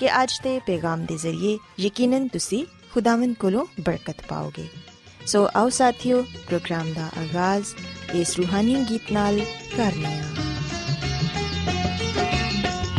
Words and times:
ਕਿ 0.00 0.08
ਅੱਜ 0.22 0.38
ਦੇ 0.42 0.58
ਪੈਗਾਮ 0.66 1.04
ਦੇ 1.04 1.16
ਜ਼ਰੀਏ 1.16 1.58
ਯਕੀਨਨ 1.80 2.26
ਤੁਸੀਂ 2.28 2.64
ਖੁਦਾਵੰਦ 2.92 3.34
ਕੋਲੋਂ 3.36 3.64
ਬਰਕਤ 3.80 4.22
ਪਾਓਗੇ 4.28 4.66
ਸੋ 5.26 5.48
ਆਓ 5.54 5.68
ਸਾਥੀਓ 5.68 6.22
ਪ੍ਰੋਗਰਾਮ 6.48 6.92
ਦਾ 6.92 7.08
ਆਗਾਜ਼ 7.18 7.74
ਇਸ 8.14 8.36
ਰੂਹਾਨੀ 8.38 8.74
ਗੀਤ 8.90 9.12
ਨਾਲ 9.12 9.40
ਕਰਨੇ 9.76 10.06
ਆ 10.06 10.46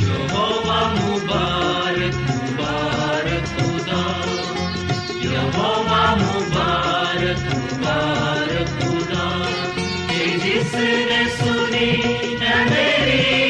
ਯਹੋਵਾ 0.01 0.79
ਮੁਬਾਰਕ 0.95 2.15
ਮੁਬਾਰਕ 2.29 3.45
ਖੁਦਾ 3.57 4.03
ਯਹੋਵਾ 5.23 6.15
ਮੁਬਾਰਕ 6.15 7.39
ਮੁਬਾਰਕ 7.53 8.69
ਖੁਦਾ 8.81 9.29
ਕਿ 10.09 10.37
ਜਿਸ 10.39 10.73
ਨੇ 10.75 11.23
ਸੁਣੀ 11.37 11.91
ਹੈ 12.41 12.65
ਮੇਰੀ 12.65 13.48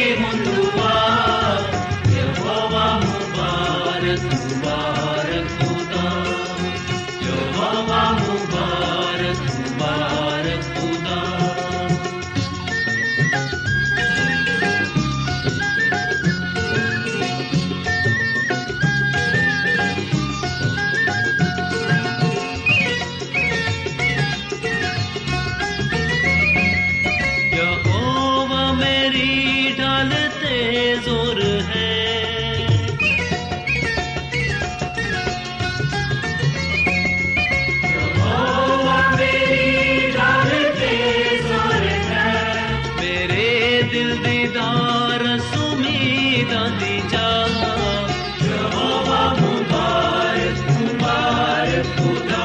Yes, 51.80 52.39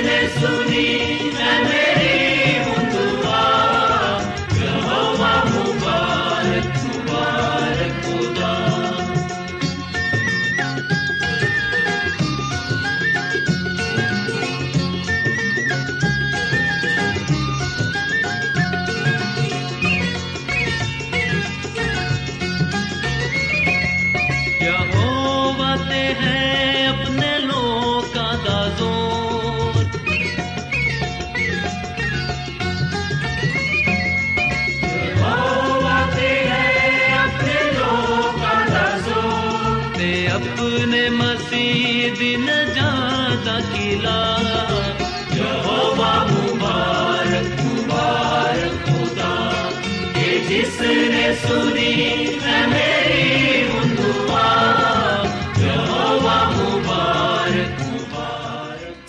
Unidas, 0.00 0.42
Unidas, 0.42 1.60
Unidas. 1.60 1.89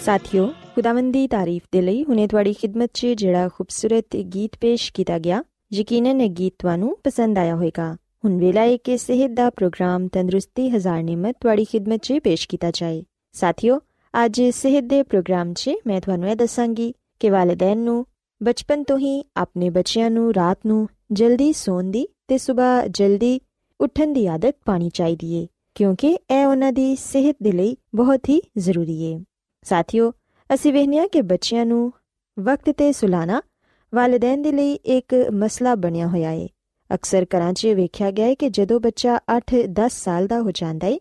ਸਾਥਿਓ, 0.06 0.46
ਖੁਦਾਵੰਦ 0.76 1.14
ਦੀ 1.14 1.28
ਤਾਰੀਫ 1.28 1.64
ਦੇ 1.72 1.82
ਲਈ 1.82 2.04
ਹੁਣੇ 2.04 2.28
ਤੁਹਾਡੀ 2.28 2.54
ਖidmat 2.54 2.88
'ਚ 2.94 3.08
ਜਿਹੜਾ 3.08 3.50
ਖੂਬਸੂਰਤ 3.50 4.16
ਗੀਤ 4.16 4.56
ਪੇਸ਼ 4.62 4.92
ਕੀਤਾ 4.94 5.20
ਗਿਆ, 5.20 5.44
ਯਕੀਨਨ 5.74 6.22
ਇਹ 6.22 6.30
ਗੀਤ 6.30 6.54
ਤੁਹਾਨੂੰ 6.60 6.98
ਪਸੰਦ 7.04 7.38
ਆਇਆ 7.38 7.56
ਹੋਵੇਗਾ। 7.56 7.94
ਹੁਣ 8.26 8.38
ਵੇਲਾ 8.40 8.62
ਹੈ 8.62 8.78
ਕਿ 8.78 8.98
ਸਿਹਤ 8.98 9.32
ਦਾ 9.32 9.50
ਪ੍ਰੋਗਰਾਮ 9.50 10.08
ਤੰਦਰੁਸਤੀ 10.08 10.70
ਹਜ਼ਾਰ 10.70 11.04
ਨਿਮਤ 11.04 11.36
ਤੁਹਾਡੀ 11.42 11.66
ਖidmat 11.66 11.98
'ਚ 11.98 12.20
ਪੇਸ਼ 12.24 12.48
ਕੀਤਾ 12.48 12.72
ਜਾਏ। 12.72 13.04
ਸਾਥਿਓ, 13.34 13.80
ਅੱਜ 14.14 14.42
ਸਿਹਤ 14.42 14.84
ਦੇ 14.84 15.04
ਪ੍ਰੋਗਰਾਮ 15.04 15.54
'ਚ 15.54 15.72
ਮੈਂ 15.88 16.02
ਤੁਹਾਨੂੰ 16.02 16.30
ਇਹ 16.30 16.36
ਦੱਸਾਂਗੀ 16.36 16.94
ਕਿ 17.20 17.30
ਵਾਲਿਦੈਨ 17.30 17.78
ਨੂੰ 17.78 18.06
ਬਚਪਨ 18.42 18.84
ਤੋਂ 18.84 18.98
ਹੀ 18.98 19.24
ਆਪਣੇ 19.38 19.70
ਬੱਚਿਆਂ 19.70 20.12
ਨੂੰ 20.12 20.34
ਰਾਤ 20.34 20.60
ਨੂੰ 20.66 20.88
ਜਲਦੀ 21.12 21.54
ਸੌਣ 21.54 21.84
ਦੀ 21.84 22.08
ਤੇ 22.28 22.38
ਸਵੇਰ 22.38 22.88
ਜਲਦੀ 22.88 23.40
ਉੱਠਣ 23.80 24.14
ਦੀ 24.14 24.28
ਆਦਤ 24.28 24.56
ਪਾਣੀ 24.66 24.90
ਚਾਹੀਦੀ 24.90 25.34
ਏ, 25.34 25.48
ਕਿਉਂਕਿ 25.76 26.18
ਇਹ 26.32 26.46
ਉਹਨਾਂ 26.46 26.72
ਦੀ 26.72 26.96
ਸਿਹਤ 26.96 27.38
ਦੇ 27.44 27.52
ਲਈ 27.52 27.76
ਬਹੁਤ 27.96 28.30
ਹੀ 28.30 28.42
ਜ਼ਰੂਰੀ 28.58 29.02
ਏ। 29.04 29.20
ਸਾਥੀਓ, 29.66 30.14
ਅਸੀਂ 30.54 30.74
ਵੇਖਿਆ 30.74 31.08
ਕਿ 31.08 31.22
ਬੱਚਿਆਂ 31.22 31.66
ਨੂੰ 31.66 31.94
ਵਕਤ 32.40 32.70
ਤੇ 32.70 32.92
ਸੁਲਾਣਾ 32.92 33.42
ਵਾਲਿਦੈਨ 33.94 34.42
ਦੇ 34.42 34.52
ਲਈ 34.52 34.74
ਇੱਕ 34.74 35.16
ਮਸਲਾ 35.34 35.76
ਬਣਿਆ 35.76 36.08
ਹੋਇਆ 36.08 36.32
ਏ। 36.32 36.48
ਅਕਸਰ 36.94 37.26
ਘਰਾਂ 37.26 37.54
'ਚ 37.54 37.68
ਵੇਖਿਆ 37.68 38.12
ਗਿਆ 38.12 38.26
ਹੈ 38.26 38.34
ਕਿ 38.34 38.50
ਜਦੋਂ 38.50 38.80
ਬੱਚਾ 38.80 39.20
8-10 39.38 39.90
ਸਾਲ 39.90 40.28
ਦਾ 40.28 40.42
ਹੋ 40.42 40.52
ਜਾਂਦਾ 40.52 40.88
ਏ, 40.88 41.00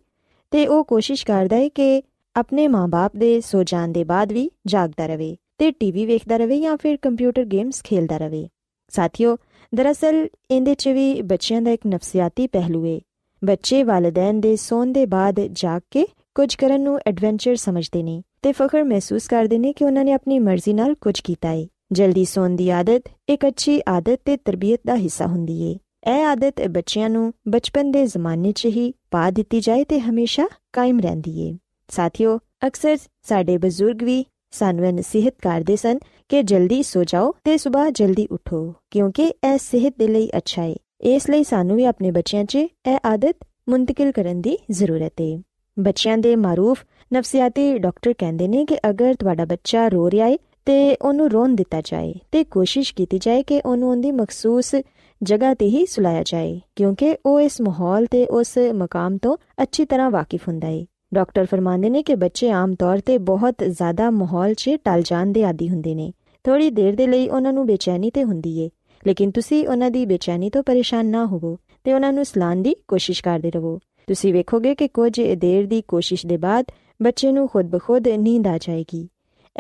ਤੇ 0.50 0.66
ਉਹ 0.66 0.84
ਕੋਸ਼ਿਸ਼ 0.84 1.26
ਕਰਦਾ 1.26 1.56
ਏ 1.56 1.68
ਕਿ 1.68 2.02
ਆਪਣੇ 2.36 2.68
ਮਾਪੇ 2.68 3.18
ਦੇ 3.18 3.40
ਸੋ 3.40 3.62
ਜਾਣ 3.62 3.88
ਦੇ 3.88 4.04
ਬਾਅਦ 4.04 4.32
ਵੀ 4.32 4.50
ਜਾਗਦਾ 4.66 5.06
ਰਹੇ 5.06 5.36
ਤੇ 5.58 5.70
ਟੀਵੀ 5.70 6.06
ਵੇਖਦਾ 6.06 6.36
ਰਹੇ 6.36 6.60
ਜਾਂ 6.60 6.76
ਫਿਰ 6.76 6.96
ਕੰਪਿਊਟਰ 6.96 7.44
ਗੇਮਸ 7.44 7.82
ਖੇਡਦਾ 7.82 8.18
ਰਹੇ 8.18 8.48
ਸਾਥੀਓ, 8.88 9.36
ਦਰਅਸਲ 9.74 10.28
ਇਹਦੇ 10.50 10.74
'ਚ 10.74 10.88
ਵੀ 10.88 11.22
ਬੱਚਿਆਂ 11.22 11.62
ਦਾ 11.62 11.70
ਇੱਕ 11.70 11.86
ਨਫਸੀਆਤੀ 11.86 12.46
ਪਹਿਲੂ 12.46 12.86
ਏ। 12.86 13.00
ਬੱਚੇ 13.44 13.82
ਵਾਲਿਦੈਨ 13.82 14.40
ਦੇ 14.40 14.56
ਸੌਣ 14.56 14.86
ਦੇ 14.86 15.06
ਬਾਅਦ 15.06 15.40
ਜਾਗ 15.52 15.82
ਕੇ 15.90 16.06
ਕੁਝ 16.40 16.54
ਕਰਨ 16.54 16.80
ਨੂੰ 16.80 17.00
ਐਡਵੈਂਚਰ 17.06 17.56
ਸਮਝਦੇ 17.56 18.02
ਨੇ 18.02 18.22
ਤੇ 18.42 18.52
ਫਖਰ 18.52 18.84
ਮਹਿਸੂਸ 18.84 19.26
ਕਰਦੇ 19.28 19.58
ਨੇ 19.58 19.72
ਕਿ 19.72 19.84
ਉਹਨਾਂ 19.84 20.04
ਨੇ 20.04 20.12
ਆਪਣੀ 20.12 20.38
ਮਰਜ਼ੀ 20.38 20.72
ਨਾਲ 20.72 20.94
ਕੁਝ 20.94 21.20
ਕੀਤਾ 21.20 21.50
ਏ। 21.52 21.66
ਜਲਦੀ 21.92 22.24
ਸੌਣ 22.24 22.50
ਦੀ 22.50 22.70
ਆਦਤ 22.70 23.02
ਇੱਕ 23.28 23.46
ਅੱਛੀ 23.46 23.80
ਆਦਤ 23.88 24.20
ਤੇ 24.24 24.36
ਤਰਬੀਅਤ 24.36 24.80
ਦਾ 24.86 24.96
ਹਿੱਸਾ 24.96 25.26
ਹੁੰਦੀ 25.26 25.60
ਏ। 25.62 25.76
ਇਹ 26.10 26.24
ਆਦਤ 26.24 26.68
ਬੱਚਿਆਂ 26.68 27.10
ਨੂੰ 27.10 27.32
ਬਚਪਨ 27.48 27.90
ਦੇ 27.90 28.06
ਜ਼ਮਾਨੇ 28.06 28.52
'ਚ 28.52 28.66
ਹੀ 28.66 28.94
ਪਾ 29.10 29.30
ਦਿੱਤੀ 29.30 29.60
ਜਾਏ 29.60 29.84
ਤੇ 29.84 30.00
ਹਮੇਸ਼ਾ 30.00 30.48
ਕਾਇਮ 30.72 31.00
ਰਹਿੰਦੀ 31.00 31.40
ਏ। 31.40 31.56
ਸਾਥੀਓ, 31.88 32.38
ਅਕਸਰ 32.66 32.96
ਸਾਡੇ 33.22 33.58
ਬਜ਼ੁਰਗ 33.58 34.02
ਵੀ 34.02 34.24
ਸਾਨੂੰ 34.50 34.86
ਇਹ 34.86 34.92
ਨਸੀਹਤ 34.92 35.34
ਕਰਦੇ 35.42 35.76
ਸਨ 35.76 35.98
ਕਿ 36.28 36.42
ਜਲਦੀ 36.42 36.82
ਸੋ 36.82 37.04
ਜਾਓ 37.04 37.34
ਤੇ 37.44 37.56
ਸਵੇਰ 37.56 37.90
ਜਲਦੀ 37.90 38.26
ਉਠੋ, 38.30 38.74
ਕਿਉਂਕਿ 38.90 39.22
ਇਹ 39.24 39.58
ਸਿਹਤ 39.58 39.94
ਦੇ 39.98 40.08
ਲਈ 40.08 40.30
ਅੱਛਾ 40.36 40.64
ਏ। 40.64 40.76
ਇਸ 41.00 41.30
ਲਈ 41.30 41.44
ਸਾਨੂੰ 41.44 41.76
ਵੀ 41.76 41.84
ਆਪਣੇ 41.84 42.10
ਬੱਚਿਆਂ 42.10 42.44
'ਚ 42.44 42.56
ਇਹ 42.56 42.98
ਆਦਤ 43.06 43.36
ਮੁੰਤਕਿਲ 43.68 44.12
ਕਰਨ 44.12 44.40
ਦੀ 44.40 44.58
ਜ਼ਰੂਰਤ 44.70 45.20
ਏ। 45.20 45.42
ਬੱਚਿਆਂ 45.80 46.18
ਦੇ 46.18 46.34
ਮਾਰੂਫ 46.36 46.84
ਨਫਸੀਆਤੀ 47.14 47.78
ਡਾਕਟਰ 47.78 48.12
ਕਹਿੰਦੇ 48.18 48.48
ਨੇ 48.48 48.64
ਕਿ 48.64 48.76
ਅਗਰ 48.90 49.14
ਤੁਹਾਡਾ 49.14 49.44
ਬੱਚਾ 49.44 49.88
ਰੋ 49.88 50.10
ਰਿਹਾ 50.10 50.26
ਏ 50.26 50.38
ਤੇ 50.66 50.96
ਉਹਨੂੰ 51.02 51.30
ਰੋਣ 51.30 51.54
ਦਿੱਤਾ 51.54 51.80
ਜਾਏ 51.84 52.14
ਤੇ 52.32 52.44
ਕੋਸ਼ਿਸ਼ 52.44 52.94
ਕੀਤੀ 52.94 53.18
ਜਾਏ 53.18 53.42
ਕਿ 53.42 53.60
ਉਹਨੂੰ 53.66 53.90
ਉਹਦੀ 53.90 54.10
ਮਖਸੂਸ 54.12 54.74
ਜਗ੍ਹਾ 55.20 55.52
ਤੇ 55.54 55.66
ਹੀ 55.66 55.84
ਸੁਲਾਇਆ 55.86 56.22
ਜਾਏ, 56.26 56.60
ਕਿਉਂਕਿ 56.76 57.16
ਉਹ 57.26 57.40
ਇਸ 57.40 57.60
ਮਾਹੌਲ 57.60 58.06
ਤੇ 58.06 58.26
ਉਸ 58.26 58.56
ਮਕਾਮ 58.74 59.16
ਤੋਂ 59.18 59.36
ਅੱਛੀ 59.62 59.84
ਤਰ੍ਹਾਂ 59.84 60.10
ਵਾਕਿਫ 60.10 60.48
ਹੁੰਦਾ 60.48 60.68
ਏ। 60.68 60.86
ਡਾਕਟਰ 61.14 61.46
ਫਰਮਾਉਂਦੇ 61.46 61.90
ਨੇ 61.90 62.02
ਕਿ 62.02 62.14
ਬੱਚੇ 62.14 62.50
ਆਮ 62.50 62.74
ਤੌਰ 62.74 63.00
ਤੇ 63.00 63.18
ਬਹੁਤ 63.18 63.64
ਜ਼ਿਆਦਾ 63.64 64.10
ਮਾਹੌਲ 64.10 64.54
'ਚ 64.54 64.76
ਟਲ 64.84 65.02
ਜਾਣ 65.02 65.32
ਦੇ 65.32 65.44
ਆਦੀ 65.44 65.68
ਹੁੰਦੇ 65.68 65.94
ਨੇ। 65.94 66.12
ਥੋੜੀ 66.44 66.70
ਦੇਰ 66.70 66.94
ਦੇ 66.96 67.06
ਲਈ 67.06 67.28
ਉਹਨਾਂ 67.28 67.52
ਨੂੰ 67.52 67.66
ਬੇਚੈਨੀ 67.66 68.10
ਤੇ 68.10 68.24
ਹੁੰਦੀ 68.24 68.58
ਏ, 68.58 68.68
ਲੇਕਿਨ 69.02 69.30
ਤੁਸੀਂ 69.30 69.66
ਉਹਨਾਂ 69.68 69.90
ਦੀ 69.90 70.06
ਬੇਚੈਨੀ 70.06 70.50
ਤੋਂ 70.50 70.62
ਪਰੇਸ਼ਾਨ 70.62 71.06
ਨਾ 71.06 71.24
ਹੋਵੋ 71.26 71.56
ਤੇ 71.84 71.92
ਉਹਨਾਂ 71.92 72.12
ਨੂੰ 72.12 72.24
ਸਲਾਨ 72.24 72.62
ਦੀ 72.62 72.74
ਕੋਸ਼ਿਸ਼ 72.88 73.22
ਕਰਦੇ 73.22 73.50
ਰਹੋ। 73.50 73.78
ਤੁਸੀਂ 74.06 74.32
ਵੇਖੋਗੇ 74.32 74.74
ਕਿ 74.74 74.88
ਕੁਝ 74.88 75.20
ਦੇਰ 75.20 75.66
ਦੀ 75.66 75.82
ਕੋਸ਼ਿਸ਼ 75.88 76.26
ਦੇ 76.26 76.36
ਬਾਅਦ 76.36 76.64
ਬੱਚੇ 77.02 77.32
ਨੂੰ 77.32 77.48
ਖੁਦ 77.48 77.66
ਬਖੁਦ 77.66 78.08
ਨੀਂਦ 78.08 78.46
ਆ 78.46 78.58
ਜਾਏਗੀ। 78.58 79.08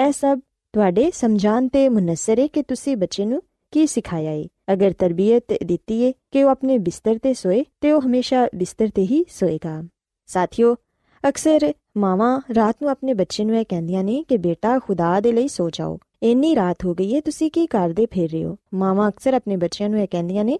ਇਹ 0.06 0.12
ਸਭ 0.12 0.40
ਤੁਹਾਡੇ 0.72 1.10
ਸਮਝਾਨ 1.14 1.68
ਤੇ 1.68 1.88
ਮੁਨਸਰ 1.88 2.38
ਹੈ 2.38 2.46
ਕਿ 2.46 2.62
ਤੁਸੀਂ 2.62 2.96
ਬੱਚੇ 2.96 3.24
ਨੂੰ 3.24 3.42
ਕੀ 3.70 3.86
ਸਿਖਾਇਆ 3.86 4.30
ਹੈ 4.30 4.44
ਅਗਰ 4.72 4.92
ਤਰਬੀਅਤ 4.92 5.44
ਦਿੱਤੀ 5.64 6.06
ਹੈ 6.06 6.12
ਕਿ 6.30 6.44
ਉਹ 6.44 6.50
ਆਪਣੇ 6.50 6.78
ਬਿਸਤਰ 6.78 7.18
ਤੇ 7.22 7.34
ਸੋਏ, 7.34 7.64
ਤੇ 7.80 7.92
ਉਹ 7.92 8.02
ਹਮੇਸ਼ਾ 8.02 8.48
ਬਿਸਤਰ 8.54 8.88
ਤੇ 8.88 9.02
ਹੀ 9.02 9.24
ਸੋਏਗਾ। 9.28 9.82
ਸਾਥੀਓ, 10.26 10.76
ਅਕਸਰ 11.28 11.72
ਮਾਵਾਂ 11.96 12.40
ਰਾਤ 12.54 12.76
ਨੂੰ 12.82 12.90
ਆਪਣੇ 12.90 13.14
ਬੱਚੇ 13.14 13.44
ਨੂੰ 13.44 13.56
ਇਹ 13.56 13.64
ਕਹਿੰਦੀਆਂ 13.68 14.04
ਨੇ 14.04 14.24
ਕਿ 14.28 14.36
ਬੇਟਾ 14.36 14.78
ਖੁਦਾ 14.78 15.20
ਦੇ 15.20 15.32
ਲਈ 15.32 15.48
ਸੋ 15.48 15.70
ਜਾਓ। 15.70 15.98
ਇੰਨੀ 16.22 16.56
ਰਾਤ 16.56 16.84
ਹੋ 16.84 16.94
ਗਈ 16.94 17.14
ਹੈ, 17.14 17.20
ਤੁਸੀਂ 17.20 17.50
ਕੀ 17.50 17.66
ਕਰਦੇ 17.66 18.06
ਫਿਰ 18.06 18.30
ਰਹੇ 18.30 18.44
ਹੋ? 18.44 18.56
ਮਾਵਾਂ 18.74 19.08
ਅਕਸਰ 19.10 19.34
ਆਪਣੇ 19.34 19.56
ਬੱਚਿਆਂ 19.56 19.88
ਨੂੰ 19.88 20.00
ਇਹ 20.00 20.08
ਕਹਿੰਦੀਆਂ 20.10 20.44
ਨੇ 20.44 20.58